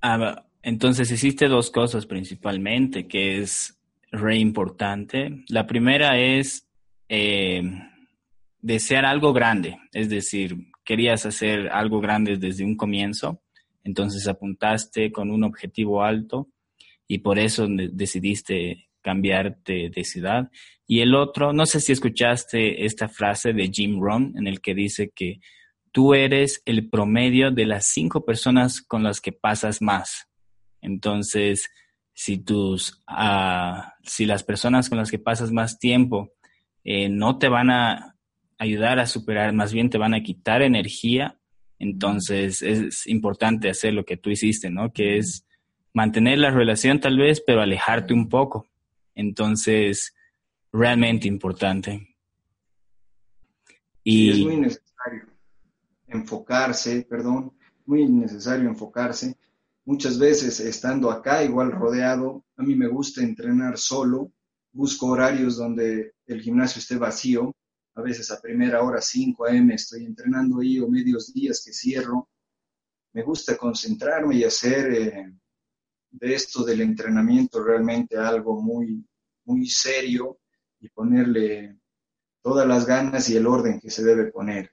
Ah, 0.00 0.44
entonces 0.62 1.10
hiciste 1.10 1.48
dos 1.48 1.70
cosas 1.70 2.06
principalmente, 2.06 3.06
que 3.08 3.40
es 3.40 3.78
re 4.10 4.36
importante. 4.36 5.44
La 5.48 5.66
primera 5.66 6.18
es 6.18 6.68
eh, 7.08 7.62
desear 8.60 9.04
algo 9.04 9.32
grande, 9.32 9.78
es 9.92 10.08
decir, 10.08 10.56
querías 10.84 11.26
hacer 11.26 11.68
algo 11.68 12.00
grande 12.00 12.36
desde 12.36 12.64
un 12.64 12.76
comienzo, 12.76 13.42
entonces 13.84 14.28
apuntaste 14.28 15.10
con 15.10 15.30
un 15.30 15.44
objetivo 15.44 16.02
alto 16.02 16.48
y 17.08 17.18
por 17.18 17.38
eso 17.38 17.66
decidiste 17.68 18.88
cambiarte 19.02 19.90
de 19.94 20.04
ciudad. 20.04 20.50
Y 20.86 21.00
el 21.00 21.14
otro, 21.14 21.52
no 21.52 21.66
sé 21.66 21.80
si 21.80 21.92
escuchaste 21.92 22.84
esta 22.84 23.08
frase 23.08 23.52
de 23.52 23.70
Jim 23.72 24.00
Rohn 24.00 24.34
en 24.36 24.46
el 24.46 24.60
que 24.60 24.74
dice 24.74 25.12
que 25.14 25.40
tú 25.92 26.14
eres 26.14 26.62
el 26.64 26.88
promedio 26.88 27.50
de 27.50 27.66
las 27.66 27.86
cinco 27.86 28.24
personas 28.24 28.80
con 28.80 29.02
las 29.02 29.20
que 29.20 29.32
pasas 29.32 29.82
más. 29.82 30.28
Entonces, 30.80 31.70
si 32.14 32.38
tus, 32.38 33.02
ah, 33.06 33.94
si 34.02 34.26
las 34.26 34.42
personas 34.42 34.88
con 34.88 34.98
las 34.98 35.10
que 35.10 35.18
pasas 35.18 35.52
más 35.52 35.78
tiempo 35.78 36.32
eh, 36.84 37.08
no 37.08 37.38
te 37.38 37.48
van 37.48 37.70
a 37.70 38.16
ayudar 38.58 38.98
a 38.98 39.06
superar, 39.06 39.52
más 39.52 39.72
bien 39.72 39.90
te 39.90 39.98
van 39.98 40.14
a 40.14 40.22
quitar 40.22 40.62
energía, 40.62 41.38
entonces 41.78 42.62
es 42.62 43.06
importante 43.06 43.68
hacer 43.68 43.92
lo 43.92 44.04
que 44.04 44.16
tú 44.16 44.30
hiciste, 44.30 44.70
¿no? 44.70 44.92
Que 44.92 45.18
es 45.18 45.46
mantener 45.92 46.38
la 46.38 46.50
relación 46.50 47.00
tal 47.00 47.18
vez, 47.18 47.42
pero 47.44 47.60
alejarte 47.60 48.14
un 48.14 48.28
poco. 48.28 48.66
Entonces, 49.14 50.14
realmente 50.72 51.28
importante. 51.28 52.16
Y 54.04 54.30
es 54.30 54.38
muy 54.40 54.56
necesario. 54.56 55.26
enfocarse, 56.08 57.06
perdón, 57.08 57.52
muy 57.86 58.08
necesario 58.08 58.68
enfocarse. 58.68 59.36
Muchas 59.84 60.18
veces 60.18 60.60
estando 60.60 61.10
acá, 61.10 61.44
igual 61.44 61.72
rodeado, 61.72 62.44
a 62.56 62.62
mí 62.62 62.74
me 62.74 62.88
gusta 62.88 63.22
entrenar 63.22 63.78
solo, 63.78 64.32
busco 64.72 65.06
horarios 65.06 65.56
donde 65.56 66.14
el 66.26 66.40
gimnasio 66.40 66.78
esté 66.78 66.96
vacío, 66.96 67.54
a 67.94 68.02
veces 68.02 68.30
a 68.30 68.40
primera 68.40 68.82
hora, 68.82 69.00
5 69.00 69.44
a.m., 69.46 69.74
estoy 69.74 70.04
entrenando 70.04 70.60
ahí 70.60 70.78
o 70.78 70.88
medios 70.88 71.32
días 71.32 71.62
que 71.64 71.72
cierro. 71.72 72.28
Me 73.12 73.22
gusta 73.22 73.56
concentrarme 73.56 74.36
y 74.36 74.44
hacer 74.44 74.92
eh, 74.94 75.32
de 76.12 76.34
esto 76.34 76.62
del 76.64 76.82
entrenamiento 76.82 77.62
realmente 77.62 78.16
algo 78.16 78.60
muy, 78.60 79.04
muy 79.44 79.66
serio 79.66 80.38
y 80.80 80.88
ponerle 80.88 81.78
todas 82.42 82.66
las 82.66 82.86
ganas 82.86 83.28
y 83.30 83.36
el 83.36 83.46
orden 83.46 83.80
que 83.80 83.90
se 83.90 84.04
debe 84.04 84.30
poner. 84.30 84.72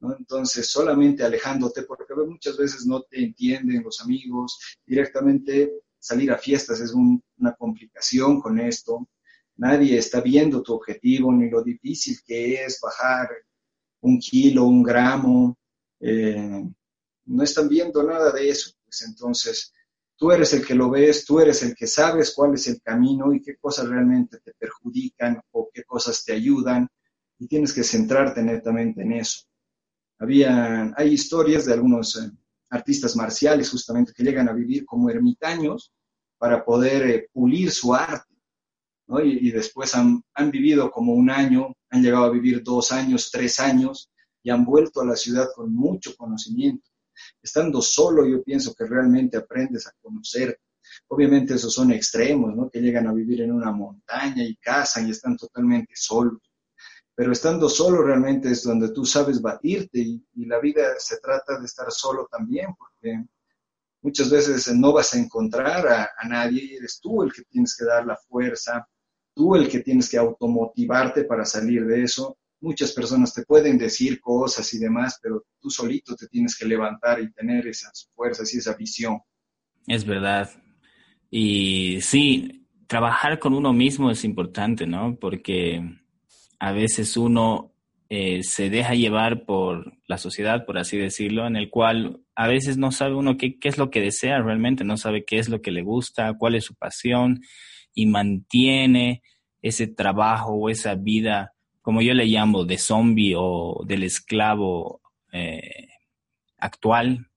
Entonces, 0.00 0.70
solamente 0.70 1.24
alejándote, 1.24 1.82
porque 1.82 2.14
muchas 2.14 2.56
veces 2.56 2.86
no 2.86 3.02
te 3.02 3.22
entienden 3.22 3.82
los 3.82 4.00
amigos, 4.00 4.58
directamente 4.86 5.72
salir 5.98 6.30
a 6.30 6.38
fiestas 6.38 6.80
es 6.80 6.92
una 6.92 7.54
complicación 7.56 8.40
con 8.40 8.60
esto. 8.60 9.08
Nadie 9.56 9.98
está 9.98 10.20
viendo 10.20 10.62
tu 10.62 10.74
objetivo 10.74 11.32
ni 11.32 11.50
lo 11.50 11.62
difícil 11.62 12.18
que 12.24 12.64
es 12.64 12.78
bajar 12.80 13.28
un 14.00 14.18
kilo, 14.18 14.64
un 14.64 14.82
gramo. 14.82 15.58
Eh, 16.00 16.64
no 17.26 17.42
están 17.42 17.68
viendo 17.68 18.02
nada 18.04 18.30
de 18.30 18.48
eso. 18.48 18.70
Pues 18.84 19.02
entonces, 19.02 19.72
tú 20.18 20.32
eres 20.32 20.52
el 20.52 20.66
que 20.66 20.74
lo 20.74 20.90
ves, 20.90 21.24
tú 21.24 21.38
eres 21.38 21.62
el 21.62 21.74
que 21.74 21.86
sabes 21.86 22.34
cuál 22.34 22.54
es 22.54 22.66
el 22.66 22.82
camino 22.82 23.32
y 23.32 23.40
qué 23.40 23.56
cosas 23.56 23.88
realmente 23.88 24.38
te 24.40 24.52
perjudican 24.58 25.40
o 25.52 25.70
qué 25.72 25.84
cosas 25.84 26.24
te 26.24 26.32
ayudan 26.32 26.88
y 27.38 27.46
tienes 27.46 27.72
que 27.72 27.84
centrarte 27.84 28.42
netamente 28.42 29.02
en 29.02 29.12
eso. 29.12 29.46
Había, 30.18 30.92
hay 30.96 31.12
historias 31.12 31.64
de 31.64 31.74
algunos 31.74 32.16
eh, 32.16 32.30
artistas 32.70 33.14
marciales 33.14 33.70
justamente 33.70 34.12
que 34.12 34.24
llegan 34.24 34.48
a 34.48 34.52
vivir 34.52 34.84
como 34.84 35.08
ermitaños 35.08 35.92
para 36.36 36.64
poder 36.64 37.08
eh, 37.08 37.28
pulir 37.32 37.70
su 37.70 37.94
arte. 37.94 38.26
Y, 39.24 39.50
después 39.52 39.94
han, 39.94 40.22
han, 40.34 40.50
vivido 40.50 40.90
como 40.90 41.14
un 41.14 41.30
año, 41.30 41.74
han 41.88 42.02
llegado 42.02 42.24
a 42.24 42.30
vivir 42.30 42.62
dos 42.62 42.92
años, 42.92 43.30
tres 43.30 43.58
años 43.58 44.10
y 44.42 44.50
han 44.50 44.66
vuelto 44.66 45.00
a 45.00 45.06
la 45.06 45.16
ciudad 45.16 45.48
con 45.56 45.72
mucho 45.72 46.14
conocimiento. 46.14 46.87
Estando 47.42 47.80
solo, 47.82 48.26
yo 48.26 48.42
pienso 48.42 48.74
que 48.74 48.86
realmente 48.86 49.36
aprendes 49.36 49.86
a 49.86 49.92
conocer. 50.00 50.60
Obviamente 51.08 51.54
esos 51.54 51.72
son 51.72 51.92
extremos, 51.92 52.54
¿no? 52.54 52.70
Que 52.70 52.80
llegan 52.80 53.06
a 53.06 53.12
vivir 53.12 53.42
en 53.42 53.52
una 53.52 53.72
montaña 53.72 54.42
y 54.42 54.56
cazan 54.56 55.08
y 55.08 55.10
están 55.10 55.36
totalmente 55.36 55.92
solos 55.94 56.40
pero 57.18 57.32
estando 57.32 57.68
solo 57.68 58.04
realmente 58.04 58.48
es 58.48 58.62
donde 58.62 58.90
tú 58.90 59.04
sabes 59.04 59.42
batirte 59.42 59.98
y, 59.98 60.24
la 60.46 60.60
vida 60.60 60.94
se 60.98 61.18
trata 61.18 61.58
de 61.58 61.66
estar 61.66 61.90
solo 61.90 62.28
también, 62.30 62.68
porque 62.78 63.24
muchas 64.02 64.30
veces 64.30 64.72
no 64.76 64.92
vas 64.92 65.12
a 65.14 65.18
encontrar 65.18 65.88
a, 65.88 66.10
a, 66.16 66.28
nadie 66.28 66.62
y 66.62 66.76
eres 66.76 67.00
tú 67.02 67.24
el 67.24 67.32
que 67.32 67.42
tienes 67.42 67.76
que 67.76 67.84
dar 67.84 68.06
la 68.06 68.16
fuerza, 68.16 68.88
tú 69.34 69.56
el 69.56 69.68
que 69.68 69.80
tienes 69.80 70.08
que 70.08 70.16
automotivarte 70.16 71.24
para 71.24 71.44
salir 71.44 71.86
de 71.86 72.04
eso. 72.04 72.38
Muchas 72.60 72.92
personas 72.92 73.32
te 73.32 73.44
pueden 73.44 73.78
decir 73.78 74.20
cosas 74.20 74.72
y 74.74 74.78
demás, 74.78 75.18
pero 75.22 75.44
tú 75.60 75.70
solito 75.70 76.16
te 76.16 76.26
tienes 76.26 76.56
que 76.56 76.66
levantar 76.66 77.20
y 77.20 77.32
tener 77.32 77.66
esas 77.66 78.10
fuerzas 78.14 78.52
y 78.54 78.58
esa 78.58 78.74
visión. 78.74 79.20
Es 79.86 80.04
verdad. 80.04 80.50
Y 81.30 82.00
sí, 82.00 82.66
trabajar 82.86 83.38
con 83.38 83.54
uno 83.54 83.72
mismo 83.72 84.10
es 84.10 84.24
importante, 84.24 84.86
¿no? 84.86 85.16
Porque 85.16 85.82
a 86.58 86.72
veces 86.72 87.16
uno 87.16 87.74
eh, 88.08 88.42
se 88.42 88.70
deja 88.70 88.94
llevar 88.94 89.44
por 89.44 89.92
la 90.06 90.16
sociedad, 90.16 90.64
por 90.64 90.78
así 90.78 90.96
decirlo, 90.96 91.46
en 91.46 91.56
el 91.56 91.68
cual 91.68 92.22
a 92.34 92.48
veces 92.48 92.78
no 92.78 92.90
sabe 92.90 93.14
uno 93.14 93.36
qué, 93.36 93.58
qué, 93.58 93.68
es 93.68 93.76
lo 93.76 93.90
que 93.90 94.00
desea 94.00 94.40
realmente, 94.40 94.82
no 94.82 94.96
sabe 94.96 95.24
qué 95.24 95.38
es 95.38 95.50
lo 95.50 95.60
que 95.60 95.70
le 95.70 95.82
gusta, 95.82 96.34
cuál 96.38 96.54
es 96.54 96.64
su 96.64 96.74
pasión 96.74 97.40
y 97.94 98.06
mantiene 98.06 99.22
ese 99.60 99.86
trabajo 99.86 100.52
o 100.52 100.70
esa 100.70 100.94
vida, 100.94 101.52
como 101.88 102.02
yo 102.02 102.12
le 102.12 102.26
llamo, 102.26 102.66
de 102.66 102.76
zombie 102.76 103.32
o 103.34 103.82
del 103.86 104.02
esclavo 104.02 105.00
eh, 105.32 105.88
actual. 106.58 107.30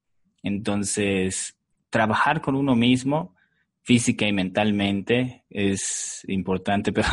Entonces, 0.44 1.58
trabajar 1.90 2.42
con 2.42 2.56
uno 2.56 2.76
mismo 2.76 3.34
física 3.82 4.28
y 4.28 4.34
mentalmente 4.34 5.46
es 5.50 6.26
importante, 6.28 6.92
pero 6.92 7.08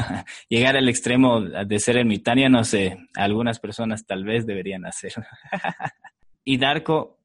llegar 0.49 0.77
al 0.77 0.89
extremo 0.89 1.41
de 1.41 1.79
ser 1.79 1.99
ermitaña, 1.99 2.49
no 2.49 2.65
sé, 2.65 2.99
algunas 3.15 3.61
personas 3.61 4.05
tal 4.05 4.25
vez 4.25 4.45
deberían 4.45 4.85
hacer. 4.85 5.13
y 6.45 6.57
Darko, 6.57 7.19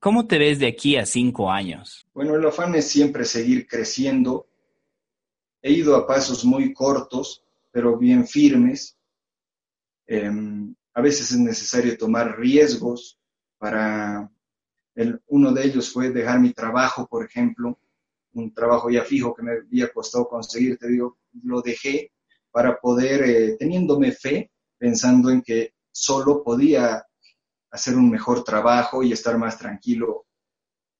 ¿cómo 0.00 0.26
te 0.26 0.38
ves 0.38 0.58
de 0.58 0.66
aquí 0.66 0.96
a 0.96 1.06
cinco 1.06 1.48
años? 1.48 2.08
Bueno, 2.12 2.34
el 2.34 2.44
afán 2.44 2.74
es 2.74 2.88
siempre 2.88 3.24
seguir 3.24 3.68
creciendo. 3.68 4.48
He 5.62 5.70
ido 5.70 5.94
a 5.94 6.08
pasos 6.08 6.44
muy 6.44 6.74
cortos, 6.74 7.44
pero 7.70 7.96
bien 7.96 8.26
firmes. 8.26 8.96
Em, 10.10 10.74
a 10.94 11.00
veces 11.00 11.30
es 11.30 11.38
necesario 11.38 11.96
tomar 11.96 12.36
riesgos 12.36 13.16
para... 13.58 14.28
El, 14.96 15.22
uno 15.28 15.52
de 15.52 15.64
ellos 15.64 15.92
fue 15.92 16.10
dejar 16.10 16.40
mi 16.40 16.52
trabajo, 16.52 17.06
por 17.06 17.24
ejemplo, 17.24 17.78
un 18.32 18.52
trabajo 18.52 18.90
ya 18.90 19.04
fijo 19.04 19.32
que 19.32 19.44
me 19.44 19.52
había 19.52 19.92
costado 19.92 20.28
conseguir, 20.28 20.78
te 20.78 20.88
digo, 20.88 21.18
lo 21.44 21.62
dejé 21.62 22.12
para 22.50 22.80
poder, 22.80 23.22
eh, 23.22 23.56
teniéndome 23.56 24.10
fe, 24.10 24.50
pensando 24.76 25.30
en 25.30 25.42
que 25.42 25.74
solo 25.92 26.42
podía 26.42 27.06
hacer 27.70 27.94
un 27.94 28.10
mejor 28.10 28.42
trabajo 28.42 29.04
y 29.04 29.12
estar 29.12 29.38
más 29.38 29.58
tranquilo. 29.58 30.26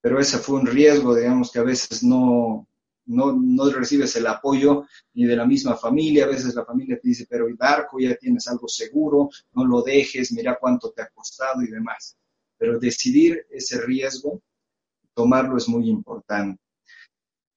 Pero 0.00 0.20
ese 0.20 0.38
fue 0.38 0.60
un 0.60 0.66
riesgo, 0.66 1.16
digamos, 1.16 1.50
que 1.50 1.58
a 1.58 1.64
veces 1.64 2.04
no, 2.04 2.68
no, 3.10 3.32
no 3.32 3.70
recibes 3.70 4.14
el 4.16 4.26
apoyo 4.26 4.86
ni 5.14 5.24
de 5.24 5.36
la 5.36 5.44
misma 5.44 5.76
familia, 5.76 6.24
a 6.24 6.28
veces 6.28 6.54
la 6.54 6.64
familia 6.64 6.98
te 7.00 7.08
dice, 7.08 7.26
pero 7.28 7.46
Darko, 7.56 7.98
ya 7.98 8.14
tienes 8.16 8.46
algo 8.48 8.68
seguro, 8.68 9.28
no 9.52 9.64
lo 9.64 9.82
dejes, 9.82 10.32
mira 10.32 10.58
cuánto 10.60 10.90
te 10.92 11.02
ha 11.02 11.08
costado 11.08 11.62
y 11.62 11.68
demás. 11.68 12.16
Pero 12.56 12.78
decidir 12.78 13.46
ese 13.50 13.80
riesgo, 13.80 14.40
tomarlo 15.14 15.56
es 15.56 15.68
muy 15.68 15.88
importante. 15.88 16.60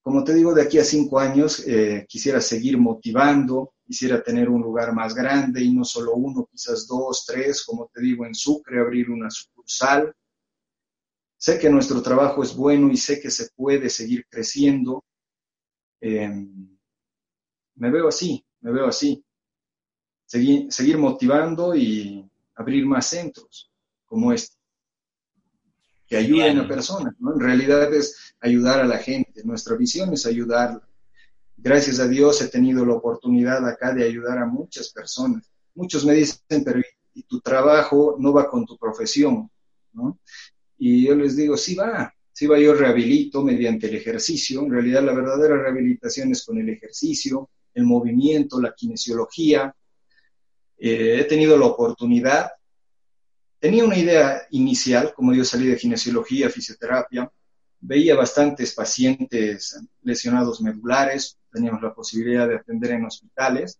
Como 0.01 0.23
te 0.23 0.33
digo, 0.33 0.53
de 0.53 0.63
aquí 0.63 0.79
a 0.79 0.83
cinco 0.83 1.17
años 1.17 1.65
eh, 1.65 2.05
quisiera 2.09 2.41
seguir 2.41 2.77
motivando, 2.77 3.73
quisiera 3.85 4.21
tener 4.21 4.49
un 4.49 4.61
lugar 4.61 4.93
más 4.93 5.15
grande 5.15 5.63
y 5.63 5.73
no 5.73 5.85
solo 5.85 6.15
uno, 6.15 6.45
quizás 6.51 6.87
dos, 6.87 7.25
tres, 7.25 7.63
como 7.63 7.89
te 7.93 8.01
digo, 8.01 8.25
en 8.25 8.35
Sucre, 8.35 8.79
abrir 8.79 9.09
una 9.09 9.29
sucursal. 9.29 10.13
Sé 11.37 11.57
que 11.57 11.69
nuestro 11.69 12.01
trabajo 12.01 12.43
es 12.43 12.53
bueno 12.55 12.91
y 12.91 12.97
sé 12.97 13.21
que 13.21 13.31
se 13.31 13.49
puede 13.55 13.89
seguir 13.89 14.25
creciendo. 14.29 15.05
Em, 16.05 16.67
me 17.75 17.89
veo 17.89 18.09
así, 18.09 18.45
me 18.59 18.73
veo 18.73 18.87
así. 18.87 19.23
Seguir, 20.25 20.69
seguir 20.69 20.97
motivando 20.97 21.73
y 21.73 22.29
abrir 22.55 22.85
más 22.85 23.05
centros 23.07 23.71
como 24.05 24.33
este 24.33 24.57
que 26.05 26.17
ayuden 26.17 26.59
a 26.59 26.67
personas, 26.67 27.13
¿no? 27.19 27.33
En 27.33 27.39
realidad 27.39 27.93
es 27.93 28.35
ayudar 28.41 28.81
a 28.81 28.85
la 28.85 28.97
gente, 28.97 29.45
nuestra 29.45 29.77
visión 29.77 30.11
es 30.11 30.25
ayudar. 30.25 30.85
Gracias 31.55 32.01
a 32.01 32.07
Dios 32.09 32.41
he 32.41 32.49
tenido 32.49 32.85
la 32.85 32.95
oportunidad 32.95 33.65
acá 33.65 33.93
de 33.93 34.03
ayudar 34.03 34.39
a 34.39 34.45
muchas 34.45 34.89
personas. 34.89 35.49
Muchos 35.73 36.05
me 36.05 36.13
dicen, 36.13 36.65
pero 36.65 36.81
¿y 37.13 37.23
tu 37.23 37.39
trabajo 37.39 38.17
no 38.19 38.33
va 38.33 38.49
con 38.49 38.65
tu 38.65 38.77
profesión? 38.77 39.49
¿no? 39.93 40.19
Y 40.77 41.07
yo 41.07 41.15
les 41.15 41.37
digo, 41.37 41.55
sí 41.55 41.75
va, 41.75 42.13
sí 42.33 42.47
va, 42.47 42.59
yo 42.59 42.73
rehabilito 42.73 43.43
mediante 43.43 43.87
el 43.87 43.95
ejercicio. 43.95 44.61
En 44.61 44.71
realidad 44.71 45.03
la 45.03 45.13
verdadera 45.13 45.55
rehabilitación 45.55 46.31
es 46.31 46.43
con 46.43 46.57
el 46.57 46.69
ejercicio, 46.69 47.49
el 47.73 47.85
movimiento, 47.85 48.59
la 48.59 48.73
kinesiología. 48.73 49.73
Eh, 50.77 51.19
he 51.19 51.23
tenido 51.25 51.57
la 51.57 51.67
oportunidad. 51.67 52.51
Tenía 53.59 53.85
una 53.85 53.97
idea 53.97 54.41
inicial, 54.49 55.13
como 55.15 55.33
yo 55.33 55.45
salí 55.45 55.67
de 55.67 55.77
kinesiología, 55.77 56.49
fisioterapia, 56.49 57.31
veía 57.79 58.15
bastantes 58.15 58.73
pacientes 58.73 59.79
lesionados 60.01 60.61
medulares, 60.61 61.37
teníamos 61.51 61.81
la 61.81 61.93
posibilidad 61.93 62.47
de 62.47 62.55
atender 62.55 62.91
en 62.91 63.05
hospitales. 63.05 63.79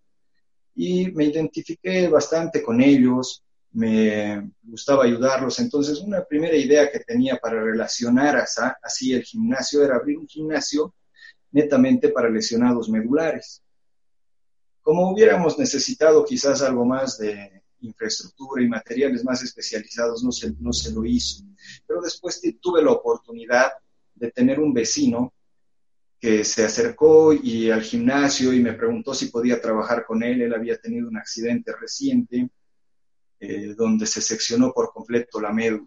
Y 0.75 1.11
me 1.11 1.25
identifiqué 1.25 2.07
bastante 2.07 2.63
con 2.63 2.81
ellos, 2.81 3.42
me 3.73 4.51
gustaba 4.62 5.03
ayudarlos. 5.03 5.59
Entonces, 5.59 5.99
una 5.99 6.23
primera 6.23 6.55
idea 6.55 6.91
que 6.91 6.99
tenía 6.99 7.38
para 7.38 7.62
relacionar 7.62 8.38
así 8.81 9.13
el 9.13 9.23
gimnasio 9.23 9.83
era 9.83 9.95
abrir 9.95 10.17
un 10.17 10.27
gimnasio 10.27 10.93
netamente 11.51 12.09
para 12.09 12.29
lesionados 12.29 12.89
medulares. 12.89 13.62
Como 14.81 15.12
hubiéramos 15.12 15.57
necesitado 15.57 16.23
quizás 16.25 16.62
algo 16.62 16.86
más 16.86 17.17
de 17.17 17.63
infraestructura 17.81 18.63
y 18.63 18.67
materiales 18.67 19.23
más 19.23 19.43
especializados 19.43 20.23
no 20.23 20.31
se, 20.31 20.53
no 20.59 20.71
se 20.71 20.91
lo 20.91 21.05
hizo. 21.05 21.43
Pero 21.86 22.01
después 22.01 22.41
tuve 22.62 22.81
la 22.81 22.91
oportunidad 22.91 23.71
de 24.15 24.31
tener 24.31 24.59
un 24.59 24.73
vecino 24.73 25.33
que 26.19 26.43
se 26.45 26.63
acercó 26.63 27.33
y 27.33 27.69
al 27.69 27.81
gimnasio 27.81 28.53
y 28.53 28.62
me 28.62 28.73
preguntó 28.73 29.13
si 29.13 29.25
podía 29.25 29.59
trabajar 29.59 30.05
con 30.05 30.23
él. 30.23 30.41
Él 30.41 30.53
había 30.53 30.77
tenido 30.77 31.07
un 31.07 31.17
accidente 31.17 31.73
reciente 31.75 32.49
eh, 33.45 33.75
donde 33.75 34.06
se 34.06 34.21
seccionó 34.21 34.71
por 34.71 34.93
completo 34.93 35.41
la 35.41 35.51
médula. 35.51 35.86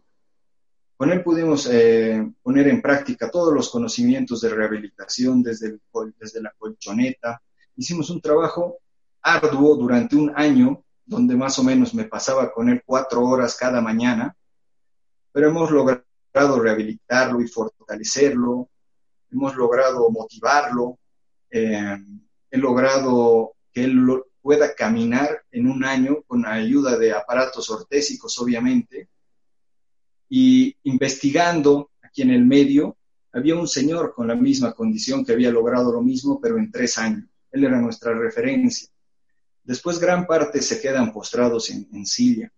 con 0.94 1.10
él 1.10 1.22
pudimos 1.22 1.66
eh, 1.72 2.22
poner 2.42 2.68
en 2.68 2.82
práctica 2.82 3.30
todos 3.30 3.54
los 3.54 3.70
conocimientos 3.70 4.42
de 4.42 4.50
rehabilitación 4.50 5.42
desde, 5.42 5.78
desde 6.18 6.42
la 6.42 6.52
colchoneta. 6.58 7.40
Hicimos 7.74 8.10
un 8.10 8.20
trabajo 8.20 8.76
arduo 9.22 9.74
durante 9.76 10.16
un 10.16 10.34
año, 10.36 10.84
donde 11.06 11.34
más 11.34 11.58
o 11.58 11.64
menos 11.64 11.94
me 11.94 12.04
pasaba 12.04 12.52
con 12.52 12.68
él 12.68 12.82
cuatro 12.84 13.24
horas 13.24 13.56
cada 13.56 13.80
mañana, 13.80 14.36
pero 15.32 15.48
hemos 15.48 15.70
logrado 15.70 16.60
rehabilitarlo 16.60 17.40
y 17.40 17.48
fortalecerlo, 17.48 18.68
hemos 19.30 19.56
logrado 19.56 20.10
motivarlo, 20.10 20.98
eh, 21.50 21.96
he 22.50 22.58
logrado 22.58 23.54
que 23.72 23.84
él 23.84 24.22
pueda 24.46 24.76
caminar 24.76 25.42
en 25.50 25.66
un 25.66 25.84
año 25.84 26.22
con 26.24 26.46
ayuda 26.46 26.96
de 26.96 27.12
aparatos 27.12 27.68
ortésicos, 27.68 28.38
obviamente, 28.38 29.08
y 30.28 30.72
investigando 30.84 31.90
aquí 32.00 32.22
en 32.22 32.30
el 32.30 32.46
medio, 32.46 32.96
había 33.32 33.56
un 33.56 33.66
señor 33.66 34.14
con 34.14 34.28
la 34.28 34.36
misma 34.36 34.72
condición 34.72 35.24
que 35.24 35.32
había 35.32 35.50
logrado 35.50 35.90
lo 35.90 36.00
mismo, 36.00 36.40
pero 36.40 36.58
en 36.58 36.70
tres 36.70 36.96
años. 36.96 37.24
Él 37.50 37.64
era 37.64 37.80
nuestra 37.80 38.14
referencia. 38.14 38.88
Después 39.64 39.98
gran 39.98 40.28
parte 40.28 40.62
se 40.62 40.80
quedan 40.80 41.12
postrados 41.12 41.68
en, 41.70 42.06
silla. 42.06 42.52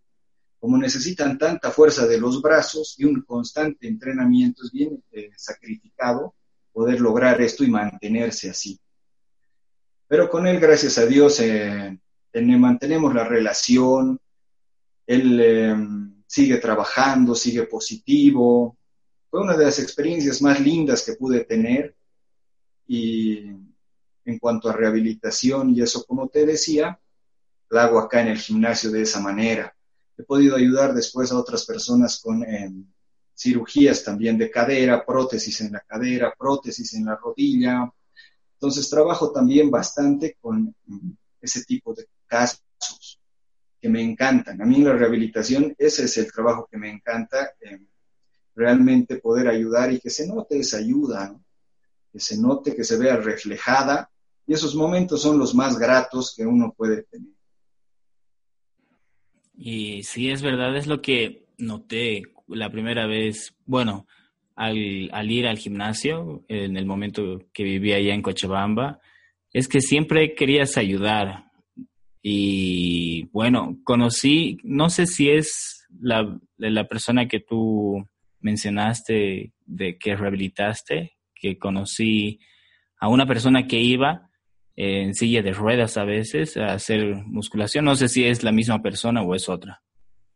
Como 0.60 0.76
necesitan 0.76 1.38
tanta 1.38 1.70
fuerza 1.70 2.06
de 2.06 2.20
los 2.20 2.42
brazos 2.42 2.96
y 2.98 3.06
un 3.06 3.22
constante 3.22 3.88
entrenamiento, 3.88 4.62
es 4.62 4.72
bien 4.72 5.02
eh, 5.10 5.30
sacrificado 5.38 6.34
poder 6.70 7.00
lograr 7.00 7.40
esto 7.40 7.64
y 7.64 7.70
mantenerse 7.70 8.50
así. 8.50 8.78
Pero 10.08 10.30
con 10.30 10.46
él, 10.46 10.58
gracias 10.58 10.96
a 10.98 11.06
Dios, 11.06 11.38
eh, 11.40 11.98
mantenemos 12.32 13.14
la 13.14 13.24
relación. 13.24 14.18
Él 15.06 15.40
em, 15.40 16.22
sigue 16.26 16.56
trabajando, 16.58 17.34
sigue 17.34 17.64
positivo. 17.64 18.76
Fue 19.30 19.40
una 19.40 19.56
de 19.56 19.66
las 19.66 19.78
experiencias 19.78 20.40
más 20.40 20.60
lindas 20.60 21.02
que 21.04 21.12
pude 21.12 21.44
tener 21.44 21.94
y 22.86 23.50
en 24.24 24.38
cuanto 24.38 24.68
a 24.68 24.72
rehabilitación 24.72 25.70
y 25.70 25.82
eso, 25.82 26.04
como 26.04 26.28
te 26.28 26.46
decía, 26.46 26.98
la 27.70 27.84
hago 27.84 27.98
acá 27.98 28.22
en 28.22 28.28
el 28.28 28.38
gimnasio 28.38 28.90
de 28.90 29.02
esa 29.02 29.20
manera. 29.20 29.74
He 30.16 30.22
podido 30.22 30.56
ayudar 30.56 30.94
después 30.94 31.30
a 31.30 31.38
otras 31.38 31.64
personas 31.66 32.20
con 32.20 32.42
em, 32.44 32.86
cirugías 33.34 34.02
también 34.04 34.36
de 34.38 34.50
cadera, 34.50 35.04
prótesis 35.04 35.60
en 35.60 35.72
la 35.72 35.80
cadera, 35.80 36.34
prótesis 36.36 36.94
en 36.94 37.04
la 37.04 37.16
rodilla. 37.16 37.92
Entonces 38.60 38.90
trabajo 38.90 39.30
también 39.30 39.70
bastante 39.70 40.36
con 40.40 40.74
em, 40.88 41.16
ese 41.40 41.64
tipo 41.64 41.94
de 41.94 42.06
casos 42.26 43.20
que 43.80 43.88
me 43.88 44.02
encantan. 44.02 44.60
A 44.60 44.64
mí 44.64 44.78
la 44.78 44.94
rehabilitación, 44.94 45.76
ese 45.78 46.06
es 46.06 46.18
el 46.18 46.32
trabajo 46.32 46.68
que 46.68 46.76
me 46.76 46.90
encanta, 46.90 47.52
eh, 47.60 47.78
realmente 48.56 49.18
poder 49.18 49.46
ayudar 49.46 49.92
y 49.92 50.00
que 50.00 50.10
se 50.10 50.26
note 50.26 50.58
esa 50.58 50.78
ayuda, 50.78 51.38
que 52.12 52.18
se 52.18 52.36
note, 52.36 52.74
que 52.74 52.82
se 52.82 52.98
vea 52.98 53.16
reflejada, 53.16 54.10
y 54.44 54.54
esos 54.54 54.74
momentos 54.74 55.22
son 55.22 55.38
los 55.38 55.54
más 55.54 55.78
gratos 55.78 56.34
que 56.36 56.44
uno 56.44 56.74
puede 56.76 57.04
tener. 57.04 57.32
Y 59.56 60.02
sí, 60.02 60.30
es 60.30 60.42
verdad, 60.42 60.76
es 60.76 60.88
lo 60.88 61.00
que 61.00 61.46
noté 61.58 62.22
la 62.48 62.72
primera 62.72 63.06
vez, 63.06 63.54
bueno, 63.66 64.08
al, 64.58 65.08
al 65.12 65.30
ir 65.30 65.46
al 65.46 65.56
gimnasio, 65.56 66.44
en 66.48 66.76
el 66.76 66.84
momento 66.84 67.38
que 67.52 67.62
vivía 67.62 67.96
allá 67.96 68.12
en 68.12 68.22
Cochabamba, 68.22 68.98
es 69.52 69.68
que 69.68 69.80
siempre 69.80 70.34
querías 70.34 70.76
ayudar, 70.76 71.44
y 72.20 73.26
bueno, 73.26 73.78
conocí, 73.84 74.58
no 74.64 74.90
sé 74.90 75.06
si 75.06 75.30
es 75.30 75.86
la, 76.00 76.38
la 76.56 76.88
persona 76.88 77.28
que 77.28 77.38
tú 77.38 78.04
mencionaste 78.40 79.52
de 79.64 79.96
que 79.96 80.16
rehabilitaste, 80.16 81.12
que 81.36 81.56
conocí 81.56 82.40
a 82.98 83.08
una 83.08 83.26
persona 83.26 83.68
que 83.68 83.78
iba 83.78 84.28
en 84.74 85.14
silla 85.14 85.40
de 85.42 85.52
ruedas 85.52 85.96
a 85.96 86.04
veces 86.04 86.56
a 86.56 86.74
hacer 86.74 87.14
musculación. 87.26 87.84
No 87.84 87.94
sé 87.94 88.08
si 88.08 88.24
es 88.24 88.42
la 88.42 88.50
misma 88.50 88.82
persona 88.82 89.22
o 89.22 89.36
es 89.36 89.48
otra. 89.48 89.82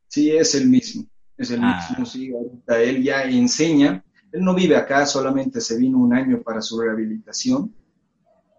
Sí, 0.07 0.31
es 0.31 0.55
el 0.55 0.69
mismo. 0.69 1.07
Es 1.37 1.51
el 1.51 1.61
ah. 1.63 1.85
mismo, 1.91 2.07
sí. 2.07 2.31
Ahorita 2.33 2.81
él 2.81 3.03
ya 3.03 3.25
enseña. 3.25 4.05
Él 4.33 4.43
no 4.43 4.55
vive 4.55 4.77
acá, 4.77 5.07
solamente 5.07 5.61
se 5.61 5.77
vino 5.77 5.99
un 5.99 6.15
año 6.15 6.43
para 6.43 6.63
su 6.63 6.81
rehabilitación. 6.81 7.75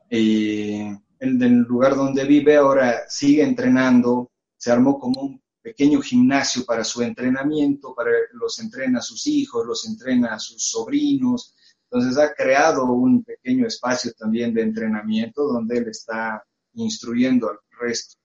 Eh, 0.10 0.96
el 1.20 1.40
del 1.40 1.60
lugar 1.62 1.96
donde 1.96 2.26
vive 2.26 2.56
ahora 2.56 3.02
sigue 3.10 3.44
entrenando, 3.44 4.32
se 4.56 4.72
armó 4.72 5.00
como 5.00 5.22
un 5.22 5.44
pequeño 5.62 6.02
gimnasio 6.02 6.66
para 6.66 6.84
su 6.84 7.02
entrenamiento, 7.02 7.96
para 7.96 8.12
los 8.34 8.60
entrena 8.60 9.00
a 9.00 9.02
sus 9.02 9.26
hijos, 9.26 9.66
los 9.66 9.88
entrena 9.88 10.36
a 10.36 10.40
sus 10.40 10.70
sobrinos, 10.70 11.56
entonces 11.94 12.18
ha 12.18 12.34
creado 12.34 12.86
un 12.92 13.24
pequeño 13.24 13.68
espacio 13.68 14.12
también 14.18 14.54
de 14.54 14.64
entrenamiento 14.64 15.44
donde 15.44 15.78
él 15.78 15.88
está 15.88 16.44
instruyendo 16.74 17.50
al 17.50 17.58
resto 17.80 18.18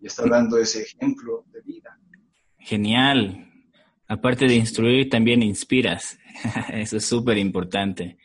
y 0.00 0.06
está 0.06 0.26
dando 0.26 0.56
ese 0.56 0.82
ejemplo 0.82 1.44
de 1.52 1.60
vida. 1.62 1.98
Genial. 2.58 3.49
Aparte 4.10 4.46
de 4.48 4.56
instruir, 4.56 5.08
también 5.08 5.40
inspiras. 5.40 6.18
Eso 6.72 6.96
es 6.96 7.04
súper 7.04 7.38
importante. 7.38 8.18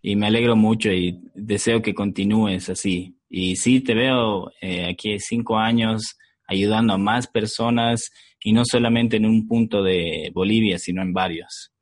Y 0.00 0.14
me 0.14 0.28
alegro 0.28 0.54
mucho 0.54 0.92
y 0.92 1.20
deseo 1.34 1.82
que 1.82 1.94
continúes 1.94 2.68
así. 2.68 3.16
Y 3.28 3.56
sí, 3.56 3.80
te 3.80 3.92
veo 3.92 4.52
eh, 4.60 4.88
aquí 4.88 5.18
cinco 5.18 5.58
años 5.58 6.16
ayudando 6.46 6.92
a 6.92 6.98
más 6.98 7.26
personas 7.26 8.12
y 8.40 8.52
no 8.52 8.64
solamente 8.64 9.16
en 9.16 9.26
un 9.26 9.48
punto 9.48 9.82
de 9.82 10.30
Bolivia, 10.32 10.78
sino 10.78 11.02
en 11.02 11.12
varios. 11.12 11.72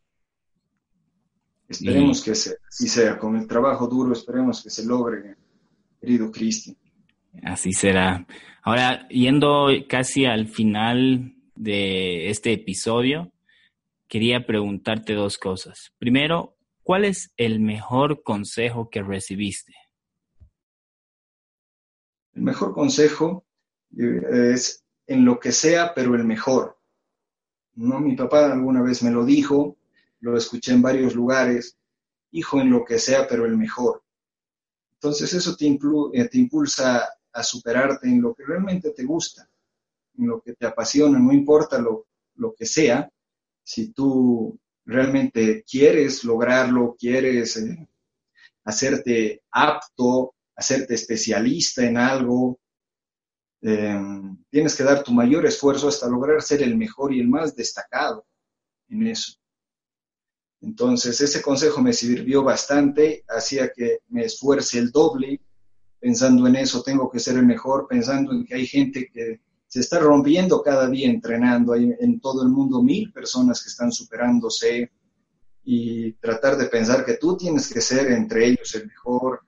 Esperemos 1.68 2.25
que 2.25 2.35
sea, 2.35 2.55
así 2.66 2.88
sea, 2.88 3.18
con 3.18 3.37
el 3.37 3.46
trabajo 3.46 3.87
duro, 3.87 4.14
esperemos 4.14 4.62
que 4.62 4.70
se 4.70 4.87
logre, 4.87 5.37
querido 6.01 6.33
Cristian. 6.33 6.79
Así 7.42 7.75
será. 7.75 8.27
Ahora, 8.62 9.07
yendo 9.11 9.68
casi 9.87 10.25
al 10.25 10.49
final 10.49 11.35
de 11.55 12.31
este 12.31 12.55
episodio, 12.55 13.31
quería 14.11 14.44
preguntarte 14.44 15.14
dos 15.14 15.38
cosas. 15.38 15.92
Primero, 15.99 16.57
¿cuál 16.83 17.05
es 17.05 17.33
el 17.37 17.61
mejor 17.61 18.25
consejo 18.25 18.90
que 18.90 19.03
recibiste? 19.03 19.73
El 22.35 22.42
mejor 22.42 22.75
consejo 22.75 23.46
eh, 23.96 24.53
es 24.53 24.85
en 25.07 25.25
lo 25.25 25.38
que 25.38 25.53
sea, 25.53 25.94
pero 25.94 26.16
el 26.16 26.25
mejor. 26.25 26.77
¿no? 27.75 28.01
Mi 28.01 28.16
papá 28.16 28.53
alguna 28.53 28.83
vez 28.83 29.01
me 29.05 29.12
lo 29.12 29.25
dijo, 29.25 29.79
lo 30.18 30.37
escuché 30.37 30.73
en 30.73 30.83
varios 30.83 31.14
lugares, 31.14 31.79
hijo 32.33 32.61
en 32.61 32.70
lo 32.70 32.85
que 32.85 32.99
sea, 32.99 33.29
pero 33.29 33.46
el 33.46 33.57
mejor. 33.57 34.03
Entonces 34.94 35.33
eso 35.33 35.55
te, 35.55 35.66
eh, 35.66 36.29
te 36.29 36.38
impulsa 36.38 37.09
a 37.33 37.42
superarte 37.44 38.09
en 38.09 38.20
lo 38.20 38.35
que 38.35 38.44
realmente 38.44 38.90
te 38.90 39.05
gusta, 39.05 39.49
en 40.18 40.27
lo 40.27 40.40
que 40.40 40.55
te 40.55 40.66
apasiona, 40.66 41.16
no 41.20 41.33
importa 41.33 41.79
lo 41.79 42.55
que 42.57 42.66
sea, 42.66 43.09
si 43.71 43.93
tú 43.93 44.59
realmente 44.85 45.63
quieres 45.63 46.25
lograrlo, 46.25 46.97
quieres 46.99 47.57
eh, 47.57 47.89
hacerte 48.65 49.43
apto 49.49 50.35
hacerte 50.57 50.95
especialista 50.95 51.85
en 51.85 51.97
algo. 51.97 52.59
Em, 53.63 54.37
tienes 54.51 54.75
que 54.75 54.83
dar 54.83 55.05
tu 55.05 55.13
mayor 55.13 55.47
esfuerzo 55.47 55.87
hasta 55.87 56.09
lograr 56.09 56.43
ser 56.43 56.63
el 56.63 56.77
mejor 56.77 57.15
y 57.15 57.21
el 57.21 57.29
más 57.29 57.55
destacado 57.55 58.27
en 58.89 59.07
eso. 59.07 59.35
Entonces, 60.61 61.21
ese 61.21 61.41
consejo 61.41 61.81
me 61.81 61.93
sirvió 61.93 62.43
bastante, 62.43 63.25
hacía 63.29 63.71
que 63.73 64.01
me 64.09 64.25
esfuerce 64.25 64.79
el 64.79 64.91
doble, 64.91 65.41
pensando 66.01 66.47
en 66.49 66.57
eso, 66.57 66.83
tengo 66.83 67.09
que 67.09 67.21
ser 67.21 67.37
el 67.37 67.47
mejor, 67.47 67.87
pensando 67.89 68.33
en 68.33 68.45
que 68.45 68.57
hay 68.57 68.67
gente 68.67 69.09
que 69.13 69.41
se 69.71 69.79
está 69.79 70.01
rompiendo 70.01 70.63
cada 70.63 70.89
día 70.89 71.09
entrenando, 71.09 71.75
hay 71.75 71.95
en 72.01 72.19
todo 72.19 72.43
el 72.43 72.49
mundo 72.49 72.83
mil 72.83 73.13
personas 73.13 73.63
que 73.63 73.69
están 73.69 73.93
superándose 73.93 74.91
y 75.63 76.15
tratar 76.15 76.57
de 76.57 76.67
pensar 76.67 77.05
que 77.05 77.19
tú 77.19 77.37
tienes 77.37 77.73
que 77.73 77.81
ser 77.81 78.11
entre 78.11 78.49
ellos 78.49 78.75
el 78.75 78.89
mejor, 78.89 79.43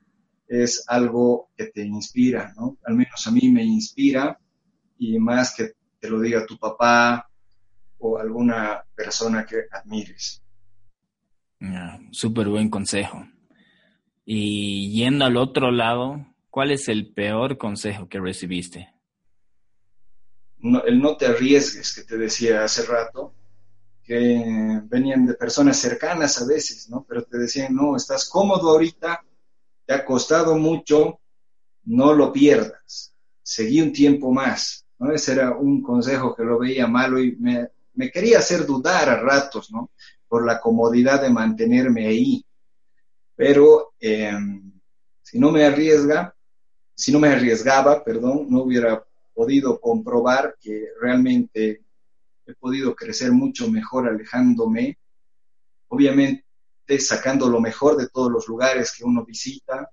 es 0.46 0.84
algo 0.86 1.50
que 1.56 1.66
te 1.66 1.84
inspira, 1.84 2.54
¿no? 2.56 2.78
Al 2.84 2.94
menos 2.94 3.26
a 3.26 3.32
mí 3.32 3.50
me 3.50 3.64
inspira 3.64 4.38
y 4.96 5.18
más 5.18 5.56
que 5.56 5.72
te 5.98 6.08
lo 6.08 6.20
diga 6.20 6.46
tu 6.46 6.56
papá 6.56 7.28
o 7.98 8.16
alguna 8.16 8.84
persona 8.94 9.44
que 9.44 9.62
admires. 9.72 10.40
Súper 12.12 12.48
buen 12.48 12.70
consejo. 12.70 13.26
Y 14.24 14.92
yendo 14.92 15.24
al 15.24 15.36
otro 15.36 15.72
lado, 15.72 16.24
¿cuál 16.48 16.70
es 16.70 16.88
el 16.88 17.12
peor 17.12 17.58
consejo 17.58 18.08
que 18.08 18.20
recibiste? 18.20 18.91
El 20.62 21.00
no 21.00 21.16
te 21.16 21.26
arriesgues, 21.26 21.94
que 21.94 22.04
te 22.04 22.16
decía 22.16 22.64
hace 22.64 22.84
rato, 22.84 23.34
que 24.02 24.80
venían 24.84 25.26
de 25.26 25.34
personas 25.34 25.76
cercanas 25.76 26.40
a 26.40 26.46
veces, 26.46 26.88
¿no? 26.88 27.04
Pero 27.08 27.24
te 27.24 27.38
decían, 27.38 27.74
no, 27.74 27.96
estás 27.96 28.28
cómodo 28.28 28.70
ahorita, 28.70 29.24
te 29.86 29.94
ha 29.94 30.04
costado 30.04 30.56
mucho, 30.56 31.20
no 31.84 32.12
lo 32.12 32.32
pierdas, 32.32 33.14
seguí 33.42 33.80
un 33.80 33.92
tiempo 33.92 34.32
más. 34.32 34.86
¿no? 34.98 35.12
Ese 35.12 35.32
era 35.32 35.56
un 35.56 35.82
consejo 35.82 36.34
que 36.34 36.44
lo 36.44 36.58
veía 36.58 36.86
malo 36.86 37.18
y 37.18 37.36
me, 37.36 37.68
me 37.94 38.10
quería 38.10 38.38
hacer 38.38 38.66
dudar 38.66 39.08
a 39.08 39.20
ratos, 39.20 39.70
¿no? 39.70 39.90
Por 40.28 40.46
la 40.46 40.60
comodidad 40.60 41.20
de 41.20 41.30
mantenerme 41.30 42.06
ahí. 42.06 42.44
Pero 43.34 43.94
em, 43.98 44.72
si 45.22 45.38
no 45.38 45.50
me 45.50 45.64
arriesga, 45.64 46.34
si 46.94 47.12
no 47.12 47.18
me 47.18 47.28
arriesgaba, 47.28 48.04
perdón, 48.04 48.46
no 48.48 48.62
hubiera 48.62 49.04
podido 49.34 49.80
comprobar 49.80 50.56
que 50.60 50.88
realmente 51.00 51.84
he 52.46 52.54
podido 52.54 52.94
crecer 52.94 53.32
mucho 53.32 53.70
mejor 53.70 54.08
alejándome, 54.08 54.98
obviamente 55.88 56.44
sacando 56.98 57.48
lo 57.48 57.60
mejor 57.60 57.96
de 57.96 58.08
todos 58.08 58.30
los 58.30 58.48
lugares 58.48 58.92
que 58.96 59.04
uno 59.04 59.24
visita, 59.24 59.90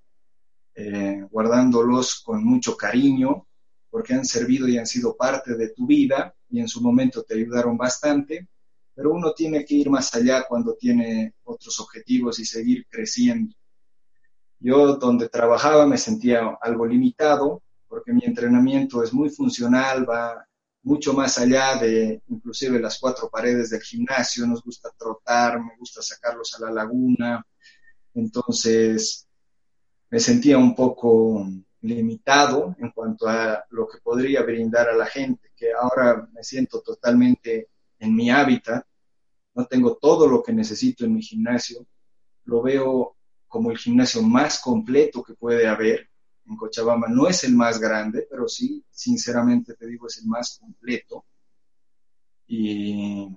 eh, 0.75 1.25
guardándolos 1.29 2.21
con 2.21 2.43
mucho 2.43 2.75
cariño, 2.75 3.47
porque 3.89 4.13
han 4.13 4.25
servido 4.25 4.67
y 4.67 4.77
han 4.77 4.85
sido 4.85 5.15
parte 5.15 5.55
de 5.55 5.69
tu 5.69 5.87
vida 5.87 6.35
y 6.49 6.59
en 6.59 6.67
su 6.67 6.81
momento 6.81 7.23
te 7.23 7.35
ayudaron 7.35 7.77
bastante, 7.77 8.47
pero 8.93 9.11
uno 9.11 9.33
tiene 9.33 9.65
que 9.65 9.75
ir 9.75 9.89
más 9.89 10.13
allá 10.13 10.45
cuando 10.47 10.75
tiene 10.75 11.33
otros 11.43 11.79
objetivos 11.79 12.39
y 12.39 12.45
seguir 12.45 12.85
creciendo. 12.89 13.55
Yo 14.59 14.97
donde 14.97 15.29
trabajaba 15.29 15.85
me 15.85 15.97
sentía 15.97 16.57
algo 16.61 16.85
limitado 16.85 17.63
porque 17.89 18.13
mi 18.13 18.21
entrenamiento 18.23 19.03
es 19.03 19.11
muy 19.11 19.29
funcional, 19.29 20.09
va 20.09 20.45
mucho 20.83 21.13
más 21.13 21.37
allá 21.37 21.75
de 21.75 22.21
inclusive 22.29 22.79
las 22.79 22.99
cuatro 22.99 23.29
paredes 23.29 23.71
del 23.71 23.81
gimnasio, 23.81 24.47
nos 24.47 24.63
gusta 24.63 24.89
trotar, 24.97 25.59
me 25.59 25.75
gusta 25.77 26.01
sacarlos 26.01 26.55
a 26.55 26.65
la 26.65 26.71
laguna, 26.71 27.45
entonces 28.13 29.27
me 30.09 30.19
sentía 30.19 30.57
un 30.57 30.75
poco 30.75 31.45
limitado 31.81 32.75
en 32.79 32.91
cuanto 32.91 33.27
a 33.27 33.65
lo 33.69 33.87
que 33.87 33.99
podría 33.99 34.43
brindar 34.43 34.89
a 34.89 34.95
la 34.95 35.05
gente, 35.05 35.51
que 35.55 35.73
ahora 35.73 36.27
me 36.31 36.43
siento 36.43 36.81
totalmente 36.81 37.69
en 37.99 38.15
mi 38.15 38.29
hábitat, 38.29 38.85
no 39.53 39.65
tengo 39.65 39.97
todo 39.97 40.27
lo 40.27 40.41
que 40.41 40.53
necesito 40.53 41.05
en 41.05 41.15
mi 41.15 41.21
gimnasio, 41.21 41.85
lo 42.45 42.61
veo 42.61 43.15
como 43.47 43.71
el 43.71 43.77
gimnasio 43.77 44.21
más 44.21 44.61
completo 44.61 45.23
que 45.23 45.33
puede 45.33 45.67
haber. 45.67 46.09
En 46.49 46.55
Cochabamba 46.55 47.07
no 47.07 47.27
es 47.27 47.43
el 47.43 47.55
más 47.55 47.79
grande, 47.79 48.27
pero 48.29 48.47
sí, 48.47 48.83
sinceramente 48.89 49.75
te 49.75 49.85
digo, 49.85 50.07
es 50.07 50.17
el 50.17 50.25
más 50.27 50.57
completo. 50.59 51.25
Y 52.47 53.27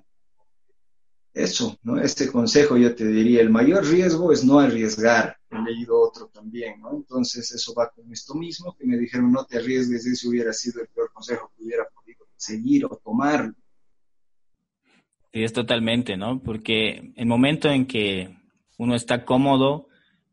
eso, 1.31 1.77
¿no? 1.83 1.99
Este 1.99 2.31
consejo 2.31 2.75
yo 2.75 2.95
te 2.95 3.05
diría, 3.07 3.41
el 3.41 3.51
mayor 3.51 3.85
riesgo 3.85 4.31
es 4.31 4.43
no 4.43 4.59
arriesgar. 4.59 5.37
He 5.51 5.61
leído 5.61 5.99
otro 5.99 6.27
también, 6.27 6.81
¿no? 6.81 6.95
Entonces 6.95 7.51
eso 7.51 7.73
va 7.75 7.91
con 7.91 8.11
esto 8.11 8.33
mismo, 8.33 8.75
que 8.75 8.85
me 8.85 8.97
dijeron 8.97 9.31
no 9.31 9.45
te 9.45 9.57
arriesgues, 9.57 10.05
ese 10.05 10.27
hubiera 10.27 10.51
sido 10.51 10.81
el 10.81 10.87
peor 10.87 11.11
consejo 11.13 11.51
que 11.55 11.63
hubiera 11.63 11.85
podido 11.89 12.25
seguir 12.35 12.85
o 12.85 12.99
tomar. 13.03 13.53
Sí, 15.31 15.43
es 15.43 15.53
totalmente, 15.53 16.17
¿no? 16.17 16.41
Porque 16.41 17.13
el 17.15 17.27
momento 17.27 17.69
en 17.69 17.85
que 17.85 18.35
uno 18.77 18.95
está 18.95 19.23
cómodo 19.23 19.87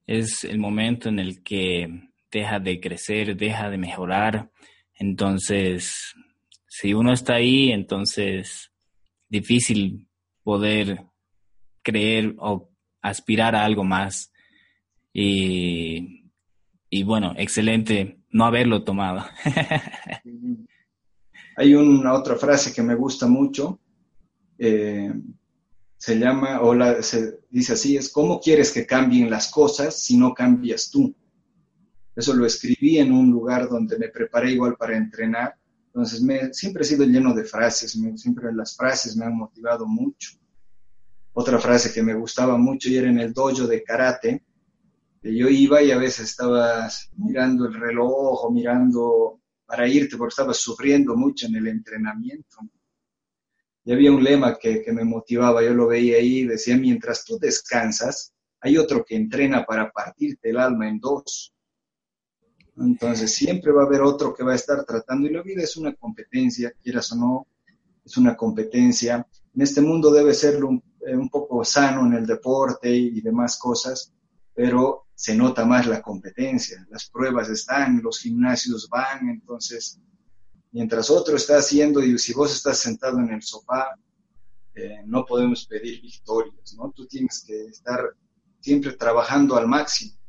es 0.06 0.44
el 0.44 0.58
momento 0.58 1.08
en 1.08 1.18
el 1.18 1.42
que 1.42 2.09
deja 2.30 2.58
de 2.60 2.80
crecer, 2.80 3.36
deja 3.36 3.70
de 3.70 3.78
mejorar. 3.78 4.50
Entonces, 4.94 6.14
si 6.68 6.94
uno 6.94 7.12
está 7.12 7.34
ahí, 7.34 7.72
entonces 7.72 8.70
difícil 9.28 10.08
poder 10.42 11.04
creer 11.82 12.34
o 12.38 12.70
aspirar 13.02 13.54
a 13.54 13.64
algo 13.64 13.84
más. 13.84 14.32
Y, 15.12 16.22
bueno, 17.04 17.34
excelente 17.36 18.18
no 18.30 18.44
haberlo 18.44 18.84
tomado. 18.84 19.24
Hay 21.56 21.74
una 21.74 22.14
otra 22.14 22.36
frase 22.36 22.72
que 22.72 22.82
me 22.82 22.94
gusta 22.94 23.26
mucho. 23.26 23.80
Eh, 24.58 25.12
se 25.96 26.18
llama, 26.18 26.60
o 26.62 27.02
se 27.02 27.40
dice 27.50 27.72
así, 27.74 27.96
es 27.96 28.10
¿cómo 28.10 28.40
quieres 28.40 28.72
que 28.72 28.86
cambien 28.86 29.28
las 29.28 29.50
cosas 29.50 30.00
si 30.02 30.16
no 30.16 30.32
cambias 30.32 30.90
tú? 30.90 31.14
Eso 32.20 32.34
lo 32.34 32.44
escribí 32.44 32.98
en 32.98 33.12
un 33.12 33.30
lugar 33.30 33.66
donde 33.66 33.98
me 33.98 34.10
preparé 34.10 34.50
igual 34.50 34.76
para 34.76 34.94
entrenar. 34.94 35.54
Entonces, 35.86 36.20
siempre 36.52 36.82
he 36.82 36.84
sido 36.84 37.06
lleno 37.06 37.32
de 37.32 37.44
frases, 37.44 37.98
siempre 38.16 38.52
las 38.52 38.76
frases 38.76 39.16
me 39.16 39.24
han 39.24 39.34
motivado 39.34 39.86
mucho. 39.86 40.32
Otra 41.32 41.58
frase 41.58 41.90
que 41.90 42.02
me 42.02 42.12
gustaba 42.12 42.58
mucho 42.58 42.90
y 42.90 42.98
era 42.98 43.08
en 43.08 43.20
el 43.20 43.32
dojo 43.32 43.66
de 43.66 43.82
karate, 43.82 44.44
que 45.22 45.34
yo 45.34 45.48
iba 45.48 45.82
y 45.82 45.92
a 45.92 45.96
veces 45.96 46.28
estabas 46.28 47.10
mirando 47.16 47.64
el 47.64 47.72
reloj 47.72 48.44
o 48.44 48.50
mirando 48.50 49.40
para 49.64 49.88
irte 49.88 50.18
porque 50.18 50.32
estabas 50.32 50.58
sufriendo 50.58 51.16
mucho 51.16 51.46
en 51.46 51.54
el 51.54 51.68
entrenamiento. 51.68 52.58
Y 53.82 53.92
había 53.92 54.12
un 54.12 54.22
lema 54.22 54.58
que, 54.58 54.82
que 54.82 54.92
me 54.92 55.04
motivaba, 55.04 55.62
yo 55.62 55.72
lo 55.72 55.86
veía 55.86 56.18
ahí, 56.18 56.44
decía, 56.44 56.76
mientras 56.76 57.24
tú 57.24 57.38
descansas, 57.38 58.34
hay 58.60 58.76
otro 58.76 59.06
que 59.06 59.16
entrena 59.16 59.64
para 59.64 59.90
partirte 59.90 60.50
el 60.50 60.58
alma 60.58 60.86
en 60.86 61.00
dos. 61.00 61.54
Entonces 62.80 63.34
siempre 63.34 63.72
va 63.72 63.82
a 63.82 63.86
haber 63.86 64.00
otro 64.00 64.34
que 64.34 64.42
va 64.42 64.52
a 64.52 64.56
estar 64.56 64.84
tratando 64.84 65.28
y 65.28 65.32
la 65.32 65.42
vida 65.42 65.62
es 65.62 65.76
una 65.76 65.94
competencia, 65.94 66.72
quieras 66.82 67.12
o 67.12 67.16
no, 67.16 67.46
es 68.04 68.16
una 68.16 68.34
competencia. 68.34 69.26
En 69.54 69.62
este 69.62 69.82
mundo 69.82 70.10
debe 70.10 70.32
ser 70.32 70.64
un, 70.64 70.82
eh, 71.06 71.14
un 71.14 71.28
poco 71.28 71.62
sano 71.62 72.06
en 72.06 72.14
el 72.14 72.26
deporte 72.26 72.90
y 72.90 73.20
demás 73.20 73.58
cosas, 73.58 74.14
pero 74.54 75.08
se 75.14 75.34
nota 75.34 75.66
más 75.66 75.86
la 75.86 76.00
competencia. 76.00 76.86
Las 76.90 77.10
pruebas 77.10 77.50
están, 77.50 78.00
los 78.02 78.18
gimnasios 78.20 78.88
van, 78.88 79.28
entonces 79.28 80.00
mientras 80.72 81.10
otro 81.10 81.36
está 81.36 81.58
haciendo 81.58 82.02
y 82.02 82.18
si 82.18 82.32
vos 82.32 82.54
estás 82.54 82.78
sentado 82.78 83.18
en 83.18 83.30
el 83.30 83.42
sofá, 83.42 83.94
eh, 84.74 85.02
no 85.04 85.26
podemos 85.26 85.66
pedir 85.66 86.00
victorias, 86.00 86.74
¿no? 86.78 86.90
Tú 86.92 87.06
tienes 87.06 87.44
que 87.46 87.66
estar 87.66 88.00
siempre 88.60 88.92
trabajando 88.92 89.56
al 89.56 89.66
máximo 89.66 90.19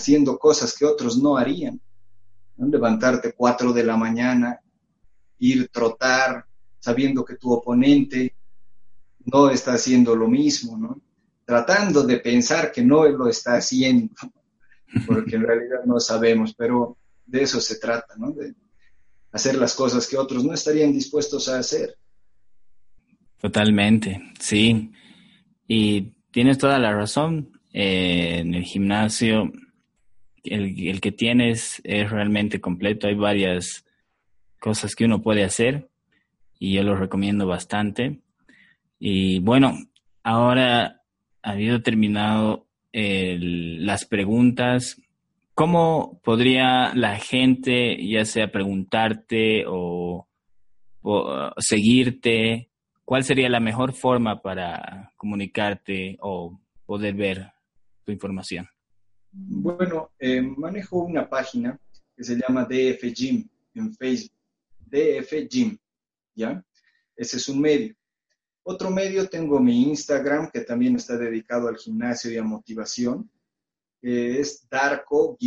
haciendo 0.00 0.38
cosas 0.38 0.76
que 0.76 0.86
otros 0.86 1.18
no 1.18 1.36
harían. 1.36 1.80
Levantarte 2.56 3.32
cuatro 3.32 3.72
de 3.72 3.84
la 3.84 3.96
mañana, 3.96 4.60
ir 5.38 5.68
trotar, 5.68 6.44
sabiendo 6.78 7.24
que 7.24 7.36
tu 7.36 7.52
oponente 7.52 8.34
no 9.26 9.50
está 9.50 9.74
haciendo 9.74 10.14
lo 10.14 10.28
mismo, 10.28 10.76
¿no? 10.76 11.00
Tratando 11.44 12.02
de 12.02 12.18
pensar 12.18 12.70
que 12.72 12.82
no 12.82 13.06
lo 13.06 13.28
está 13.28 13.56
haciendo, 13.56 14.14
porque 15.06 15.36
en 15.36 15.42
realidad 15.42 15.84
no 15.86 16.00
sabemos, 16.00 16.54
pero 16.54 16.96
de 17.26 17.42
eso 17.42 17.60
se 17.60 17.78
trata, 17.78 18.14
¿no? 18.16 18.32
De 18.32 18.54
hacer 19.32 19.56
las 19.56 19.74
cosas 19.74 20.06
que 20.06 20.18
otros 20.18 20.44
no 20.44 20.52
estarían 20.52 20.92
dispuestos 20.92 21.48
a 21.48 21.58
hacer. 21.58 21.96
Totalmente, 23.40 24.20
sí. 24.38 24.90
Y 25.66 26.12
tienes 26.30 26.58
toda 26.58 26.78
la 26.78 26.92
razón. 26.92 27.52
Eh, 27.72 28.40
en 28.40 28.54
el 28.54 28.64
gimnasio 28.64 29.52
el, 30.44 31.00
que 31.00 31.12
tienes 31.12 31.80
es 31.84 32.10
realmente 32.10 32.60
completo. 32.60 33.06
Hay 33.06 33.14
varias 33.14 33.84
cosas 34.58 34.94
que 34.94 35.04
uno 35.04 35.22
puede 35.22 35.44
hacer 35.44 35.88
y 36.58 36.74
yo 36.74 36.82
lo 36.82 36.96
recomiendo 36.96 37.46
bastante. 37.46 38.20
Y 38.98 39.40
bueno, 39.40 39.78
ahora 40.22 41.02
habido 41.42 41.82
terminado 41.82 42.66
las 42.92 44.04
preguntas, 44.04 45.00
¿cómo 45.54 46.20
podría 46.24 46.92
la 46.94 47.16
gente 47.16 47.96
ya 48.06 48.24
sea 48.24 48.50
preguntarte 48.50 49.64
o 49.66 50.26
seguirte? 51.58 52.68
¿Cuál 53.04 53.24
sería 53.24 53.48
la 53.48 53.60
mejor 53.60 53.92
forma 53.92 54.42
para 54.42 55.12
comunicarte 55.16 56.16
o 56.20 56.60
poder 56.86 57.14
ver 57.14 57.52
tu 58.04 58.12
información? 58.12 58.68
Bueno, 59.32 60.10
eh, 60.18 60.40
manejo 60.42 60.98
una 60.98 61.28
página 61.28 61.78
que 62.16 62.24
se 62.24 62.36
llama 62.36 62.64
DF 62.64 63.12
Gym 63.14 63.48
en 63.74 63.94
Facebook. 63.94 64.36
DF 64.78 65.48
Gym, 65.48 65.78
¿ya? 66.34 66.64
Ese 67.14 67.36
es 67.36 67.48
un 67.48 67.60
medio. 67.60 67.94
Otro 68.62 68.90
medio 68.90 69.28
tengo 69.28 69.60
mi 69.60 69.84
Instagram, 69.84 70.50
que 70.50 70.60
también 70.60 70.96
está 70.96 71.16
dedicado 71.16 71.68
al 71.68 71.76
gimnasio 71.76 72.30
y 72.30 72.36
a 72.36 72.42
motivación, 72.42 73.30
que 74.00 74.40
es 74.40 74.68
darco-df. 74.68 75.38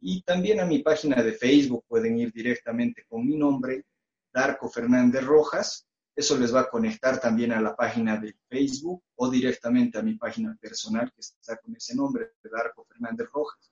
Y 0.00 0.22
también 0.22 0.60
a 0.60 0.66
mi 0.66 0.80
página 0.80 1.22
de 1.22 1.32
Facebook 1.32 1.84
pueden 1.86 2.18
ir 2.18 2.32
directamente 2.32 3.04
con 3.08 3.26
mi 3.26 3.36
nombre, 3.36 3.84
Darco 4.32 4.68
Fernández 4.68 5.24
Rojas, 5.24 5.85
eso 6.16 6.38
les 6.38 6.52
va 6.54 6.60
a 6.60 6.70
conectar 6.70 7.20
también 7.20 7.52
a 7.52 7.60
la 7.60 7.76
página 7.76 8.16
de 8.16 8.34
Facebook 8.48 9.02
o 9.16 9.30
directamente 9.30 9.98
a 9.98 10.02
mi 10.02 10.14
página 10.14 10.56
personal 10.58 11.12
que 11.12 11.20
está 11.20 11.58
con 11.58 11.76
ese 11.76 11.94
nombre, 11.94 12.30
de 12.42 12.50
Darko 12.50 12.86
Fernández 12.86 13.28
Rojas. 13.30 13.70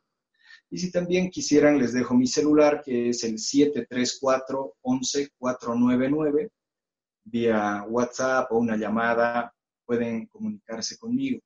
Y 0.69 0.77
si 0.77 0.93
también 0.93 1.31
quisieran, 1.31 1.79
les 1.79 1.95
dejo 1.95 2.15
mi 2.15 2.27
celular 2.27 2.83
que 2.85 3.09
es 3.09 3.25
el 3.25 3.39
734 3.39 4.77
11 4.83 5.31
499 5.39 6.51
vía 7.25 7.85
WhatsApp 7.89 8.53
o 8.53 8.59
una 8.59 8.77
llamada, 8.77 9.55
pueden 9.87 10.27
comunicarse 10.27 10.99
conmigo. 10.99 11.41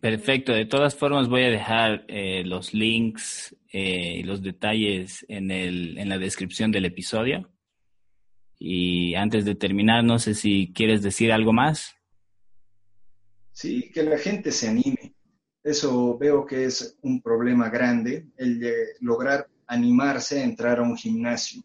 Perfecto. 0.00 0.52
De 0.52 0.66
todas 0.66 0.96
formas, 0.96 1.28
voy 1.28 1.44
a 1.44 1.50
dejar 1.50 2.04
eh, 2.08 2.42
los 2.44 2.74
links 2.74 3.54
eh, 3.72 4.16
y 4.18 4.22
los 4.24 4.42
detalles 4.42 5.24
en, 5.28 5.52
el, 5.52 5.96
en 5.98 6.08
la 6.08 6.18
descripción 6.18 6.72
del 6.72 6.86
episodio. 6.86 7.48
Y 8.62 9.14
antes 9.14 9.46
de 9.46 9.54
terminar, 9.54 10.04
no 10.04 10.18
sé 10.18 10.34
si 10.34 10.70
quieres 10.74 11.02
decir 11.02 11.32
algo 11.32 11.50
más. 11.50 11.96
Sí, 13.52 13.90
que 13.90 14.02
la 14.02 14.18
gente 14.18 14.52
se 14.52 14.68
anime. 14.68 15.14
Eso 15.64 16.18
veo 16.18 16.44
que 16.44 16.66
es 16.66 16.98
un 17.00 17.22
problema 17.22 17.70
grande, 17.70 18.26
el 18.36 18.60
de 18.60 18.74
lograr 19.00 19.48
animarse 19.66 20.40
a 20.40 20.44
entrar 20.44 20.78
a 20.78 20.82
un 20.82 20.96
gimnasio 20.96 21.62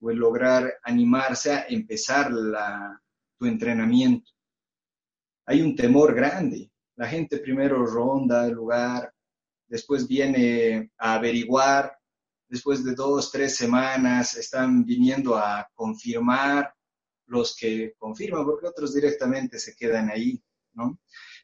o 0.00 0.10
el 0.10 0.18
lograr 0.18 0.74
animarse 0.84 1.52
a 1.52 1.66
empezar 1.68 2.30
tu 3.36 3.46
entrenamiento. 3.46 4.30
Hay 5.44 5.60
un 5.60 5.74
temor 5.74 6.14
grande. 6.14 6.70
La 6.94 7.08
gente 7.08 7.38
primero 7.38 7.84
ronda 7.84 8.46
el 8.46 8.52
lugar, 8.52 9.12
después 9.66 10.06
viene 10.06 10.92
a 10.98 11.14
averiguar, 11.14 11.97
después 12.48 12.84
de 12.84 12.94
dos, 12.94 13.30
tres 13.30 13.56
semanas 13.56 14.36
están 14.36 14.84
viniendo 14.84 15.36
a 15.36 15.68
confirmar 15.74 16.74
los 17.26 17.54
que 17.56 17.94
confirman, 17.98 18.44
porque 18.44 18.66
otros 18.66 18.94
directamente 18.94 19.58
se 19.58 19.74
quedan 19.76 20.10
ahí, 20.10 20.42
¿no? 20.72 20.98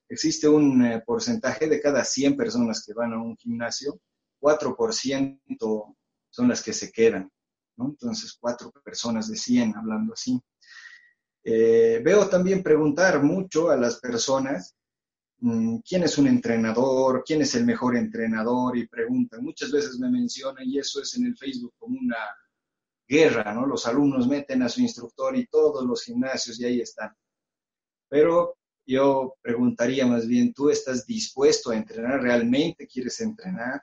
Existe 0.09 0.49
un 0.49 0.85
eh, 0.85 1.03
porcentaje 1.05 1.69
de 1.69 1.81
cada 1.81 2.05
100 2.05 2.37
personas 2.37 2.85
que 2.85 2.95
van 2.95 3.13
a 3.13 3.23
un 3.23 3.37
gimnasio, 3.37 4.01
4% 4.41 5.97
son 6.31 6.49
las 6.49 6.63
que 6.63 6.73
se 6.73 6.91
quedan, 6.91 7.31
¿no? 7.77 7.87
Entonces, 7.87 8.37
4 8.41 8.73
personas 8.83 9.29
de 9.31 9.37
100, 9.37 9.77
hablando 9.77 10.15
así. 10.15 10.41
Eh, 11.43 12.01
veo 12.03 12.29
también 12.29 12.63
preguntar 12.63 13.23
mucho 13.23 13.71
a 13.71 13.77
las 13.77 14.01
personas 14.01 14.75
quién 15.41 16.03
es 16.03 16.19
un 16.19 16.27
entrenador, 16.27 17.23
quién 17.27 17.43
es 17.43 17.55
el 17.55 17.65
mejor 17.65 17.97
entrenador 17.97 18.77
y 18.77 18.87
preguntan. 18.87 19.43
Muchas 19.45 19.71
veces 19.71 19.99
me 19.99 20.11
mencionan 20.11 20.65
y 20.67 20.79
eso 20.79 21.01
es 21.03 21.15
en 21.17 21.27
el 21.27 21.37
Facebook 21.37 21.75
como 21.79 21.99
una 21.99 22.17
guerra, 23.07 23.53
¿no? 23.53 23.67
Los 23.67 23.87
alumnos 23.87 24.27
meten 24.27 24.63
a 24.63 24.69
su 24.69 24.81
instructor 24.81 25.37
y 25.37 25.47
todos 25.47 25.85
los 25.85 26.03
gimnasios 26.03 26.59
y 26.61 26.65
ahí 26.65 26.81
están. 26.81 27.15
Pero 28.09 28.57
yo 28.87 29.37
preguntaría 29.41 30.07
más 30.07 30.27
bien, 30.27 30.53
¿tú 30.53 30.71
estás 30.71 31.07
dispuesto 31.07 31.71
a 31.71 31.77
entrenar? 31.77 32.21
¿Realmente 32.23 32.87
quieres 32.87 33.21
entrenar? 33.21 33.83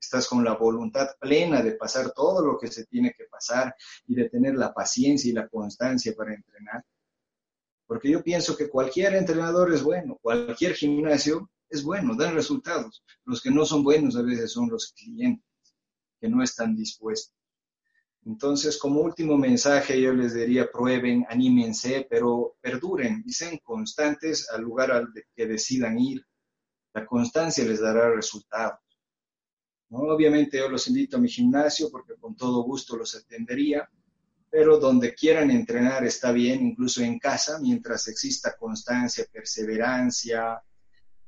¿Estás 0.00 0.26
con 0.26 0.42
la 0.42 0.54
voluntad 0.54 1.08
plena 1.18 1.62
de 1.62 1.72
pasar 1.72 2.12
todo 2.12 2.44
lo 2.44 2.58
que 2.58 2.68
se 2.68 2.86
tiene 2.86 3.14
que 3.16 3.24
pasar 3.24 3.74
y 4.06 4.14
de 4.14 4.30
tener 4.30 4.54
la 4.54 4.72
paciencia 4.72 5.30
y 5.30 5.34
la 5.34 5.48
constancia 5.48 6.14
para 6.16 6.34
entrenar? 6.34 6.84
Porque 7.90 8.08
yo 8.08 8.22
pienso 8.22 8.56
que 8.56 8.68
cualquier 8.68 9.16
entrenador 9.16 9.74
es 9.74 9.82
bueno, 9.82 10.16
cualquier 10.22 10.74
gimnasio 10.74 11.50
es 11.68 11.82
bueno, 11.82 12.14
dan 12.14 12.36
resultados. 12.36 13.02
Los 13.24 13.42
que 13.42 13.50
no 13.50 13.66
son 13.66 13.82
buenos 13.82 14.14
a 14.14 14.22
veces 14.22 14.52
son 14.52 14.70
los 14.70 14.92
clientes 14.92 15.74
que 16.20 16.28
no 16.28 16.40
están 16.40 16.76
dispuestos. 16.76 17.34
Entonces, 18.24 18.78
como 18.78 19.00
último 19.00 19.36
mensaje, 19.36 20.00
yo 20.00 20.12
les 20.12 20.34
diría, 20.34 20.70
prueben, 20.70 21.26
anímense, 21.28 22.06
pero 22.08 22.56
perduren 22.60 23.24
y 23.26 23.32
sean 23.32 23.58
constantes 23.58 24.48
al 24.50 24.62
lugar 24.62 24.92
al 24.92 25.08
que 25.34 25.46
decidan 25.48 25.98
ir. 25.98 26.24
La 26.94 27.04
constancia 27.04 27.64
les 27.64 27.80
dará 27.80 28.14
resultados. 28.14 28.78
Obviamente 29.90 30.58
yo 30.58 30.68
los 30.68 30.86
invito 30.86 31.16
a 31.16 31.20
mi 31.20 31.28
gimnasio 31.28 31.90
porque 31.90 32.14
con 32.14 32.36
todo 32.36 32.62
gusto 32.62 32.96
los 32.96 33.16
atendería, 33.16 33.90
pero 34.50 34.78
donde 34.78 35.14
quieran 35.14 35.50
entrenar 35.52 36.04
está 36.04 36.32
bien, 36.32 36.66
incluso 36.66 37.02
en 37.02 37.20
casa, 37.20 37.60
mientras 37.60 38.08
exista 38.08 38.56
constancia, 38.56 39.24
perseverancia, 39.32 40.60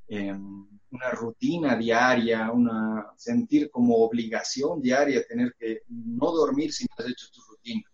em, 0.09 0.66
una 0.91 1.11
rutina 1.12 1.77
diaria, 1.77 2.51
una 2.51 3.12
sentir 3.16 3.70
como 3.70 3.97
obligación 3.99 4.83
diaria 4.83 5.25
tener 5.25 5.55
que 5.57 5.83
no 5.89 6.33
dormir 6.33 6.73
si 6.73 6.85
no 6.85 6.91
has 6.99 7.11
hecho 7.11 7.29
tu 7.33 7.41
rutina. 7.43 7.85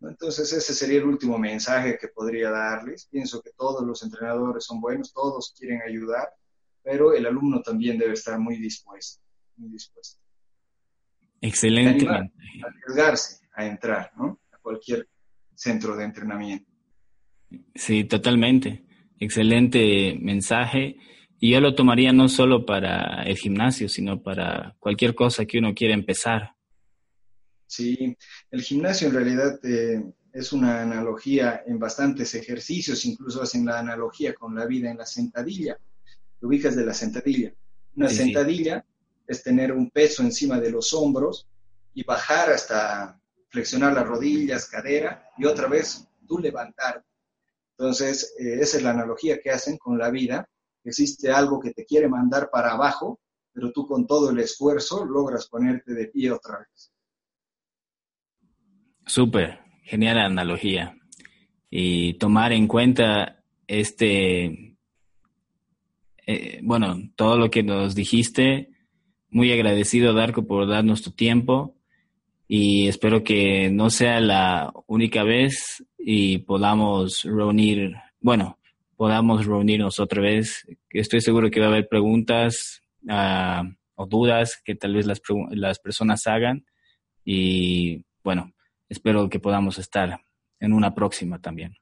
Entonces 0.00 0.52
ese 0.52 0.74
sería 0.74 0.98
el 0.98 1.04
último 1.04 1.38
mensaje 1.38 1.98
que 1.98 2.08
podría 2.08 2.50
darles. 2.50 3.06
Pienso 3.06 3.40
que 3.40 3.50
todos 3.52 3.86
los 3.86 4.02
entrenadores 4.02 4.64
son 4.64 4.80
buenos, 4.80 5.12
todos 5.12 5.54
quieren 5.56 5.80
ayudar, 5.86 6.28
pero 6.82 7.12
el 7.12 7.26
alumno 7.26 7.62
también 7.62 7.98
debe 7.98 8.14
estar 8.14 8.38
muy 8.38 8.56
dispuesto, 8.56 9.22
muy 9.56 9.70
dispuesto. 9.70 10.18
Excelente. 11.40 12.06
arriesgarse 12.08 13.41
a 13.54 13.66
entrar, 13.66 14.12
¿no? 14.16 14.40
A 14.52 14.58
cualquier 14.58 15.08
centro 15.54 15.96
de 15.96 16.04
entrenamiento. 16.04 16.70
Sí, 17.74 18.04
totalmente. 18.04 18.84
Excelente 19.18 20.18
mensaje. 20.20 20.96
Y 21.38 21.50
yo 21.50 21.60
lo 21.60 21.74
tomaría 21.74 22.12
no 22.12 22.28
solo 22.28 22.64
para 22.64 23.22
el 23.24 23.36
gimnasio, 23.36 23.88
sino 23.88 24.22
para 24.22 24.76
cualquier 24.78 25.14
cosa 25.14 25.44
que 25.44 25.58
uno 25.58 25.74
quiera 25.74 25.94
empezar. 25.94 26.54
Sí, 27.66 28.16
el 28.50 28.62
gimnasio 28.62 29.08
en 29.08 29.14
realidad 29.14 29.58
eh, 29.64 30.02
es 30.32 30.52
una 30.52 30.82
analogía 30.82 31.62
en 31.66 31.78
bastantes 31.78 32.34
ejercicios, 32.34 33.04
incluso 33.04 33.42
hacen 33.42 33.64
la 33.64 33.78
analogía 33.78 34.34
con 34.34 34.54
la 34.54 34.66
vida 34.66 34.90
en 34.90 34.98
la 34.98 35.06
sentadilla. 35.06 35.78
Te 36.38 36.46
ubicas 36.46 36.76
de 36.76 36.84
la 36.84 36.94
sentadilla. 36.94 37.52
Una 37.96 38.08
sentadilla 38.08 38.84
es 39.26 39.42
tener 39.42 39.72
un 39.72 39.90
peso 39.90 40.22
encima 40.22 40.60
de 40.60 40.70
los 40.70 40.92
hombros 40.92 41.48
y 41.94 42.04
bajar 42.04 42.50
hasta 42.50 43.20
flexionar 43.52 43.92
las 43.92 44.08
rodillas, 44.08 44.66
cadera 44.66 45.28
y 45.36 45.44
otra 45.44 45.68
vez 45.68 46.08
tú 46.26 46.38
levantar. 46.38 47.04
Entonces, 47.78 48.34
eh, 48.38 48.58
esa 48.60 48.78
es 48.78 48.82
la 48.82 48.90
analogía 48.90 49.38
que 49.40 49.50
hacen 49.50 49.76
con 49.76 49.98
la 49.98 50.10
vida 50.10 50.48
existe 50.84 51.30
algo 51.30 51.60
que 51.60 51.72
te 51.72 51.84
quiere 51.84 52.08
mandar 52.08 52.50
para 52.50 52.72
abajo, 52.72 53.20
pero 53.52 53.72
tú 53.72 53.86
con 53.86 54.06
todo 54.06 54.30
el 54.30 54.38
esfuerzo 54.38 55.04
logras 55.04 55.48
ponerte 55.48 55.94
de 55.94 56.06
pie 56.06 56.30
otra 56.30 56.58
vez. 56.58 56.92
Súper, 59.06 59.60
genial 59.84 60.18
analogía. 60.18 60.96
Y 61.70 62.14
tomar 62.14 62.52
en 62.52 62.66
cuenta 62.66 63.44
este, 63.66 64.76
eh, 66.26 66.60
bueno, 66.62 66.96
todo 67.16 67.36
lo 67.36 67.50
que 67.50 67.62
nos 67.62 67.94
dijiste. 67.94 68.70
Muy 69.30 69.50
agradecido, 69.50 70.12
Darko, 70.12 70.46
por 70.46 70.68
darnos 70.68 71.02
tu 71.02 71.12
tiempo 71.12 71.76
y 72.54 72.86
espero 72.86 73.24
que 73.24 73.70
no 73.70 73.88
sea 73.88 74.20
la 74.20 74.74
única 74.86 75.24
vez 75.24 75.82
y 75.96 76.36
podamos 76.40 77.22
reunir, 77.22 77.94
bueno, 78.20 78.58
podamos 78.94 79.46
reunirnos 79.46 79.98
otra 79.98 80.20
vez. 80.20 80.62
Estoy 80.90 81.22
seguro 81.22 81.50
que 81.50 81.60
va 81.60 81.66
a 81.68 81.68
haber 81.70 81.88
preguntas 81.88 82.82
ah, 83.08 83.62
o 83.94 84.04
dudas 84.04 84.60
que 84.62 84.74
tal 84.74 84.92
vez 84.92 85.06
las, 85.06 85.22
las 85.52 85.78
personas 85.78 86.26
hagan 86.26 86.66
y 87.24 88.04
bueno, 88.22 88.52
espero 88.90 89.30
que 89.30 89.40
podamos 89.40 89.78
estar 89.78 90.20
en 90.60 90.74
una 90.74 90.94
próxima 90.94 91.40
también. 91.40 91.72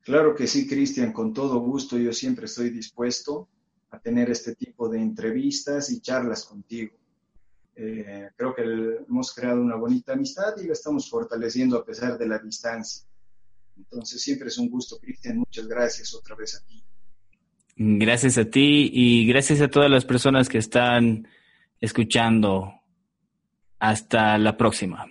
Claro 0.00 0.34
que 0.34 0.46
sí, 0.46 0.66
Cristian, 0.66 1.12
con 1.12 1.34
todo 1.34 1.60
gusto. 1.60 1.98
Yo 1.98 2.14
siempre 2.14 2.46
estoy 2.46 2.70
dispuesto 2.70 3.50
a 3.90 4.00
tener 4.00 4.30
este 4.30 4.54
tipo 4.54 4.88
de 4.88 5.02
entrevistas 5.02 5.90
y 5.90 6.00
charlas 6.00 6.46
contigo. 6.46 6.96
Eh, 7.78 8.30
creo 8.34 8.54
que 8.54 8.62
hemos 9.06 9.34
creado 9.34 9.60
una 9.60 9.76
bonita 9.76 10.14
amistad 10.14 10.54
y 10.56 10.66
la 10.66 10.72
estamos 10.72 11.10
fortaleciendo 11.10 11.76
a 11.76 11.84
pesar 11.84 12.16
de 12.16 12.26
la 12.26 12.38
distancia. 12.38 13.06
Entonces 13.76 14.22
siempre 14.22 14.48
es 14.48 14.56
un 14.56 14.70
gusto, 14.70 14.98
Cristian. 14.98 15.38
Muchas 15.38 15.66
gracias 15.66 16.14
otra 16.14 16.34
vez 16.34 16.54
a 16.54 16.66
ti. 16.66 16.82
Gracias 17.76 18.38
a 18.38 18.46
ti 18.46 18.90
y 18.92 19.26
gracias 19.26 19.60
a 19.60 19.68
todas 19.68 19.90
las 19.90 20.06
personas 20.06 20.48
que 20.48 20.56
están 20.56 21.28
escuchando. 21.78 22.72
Hasta 23.78 24.38
la 24.38 24.56
próxima. 24.56 25.06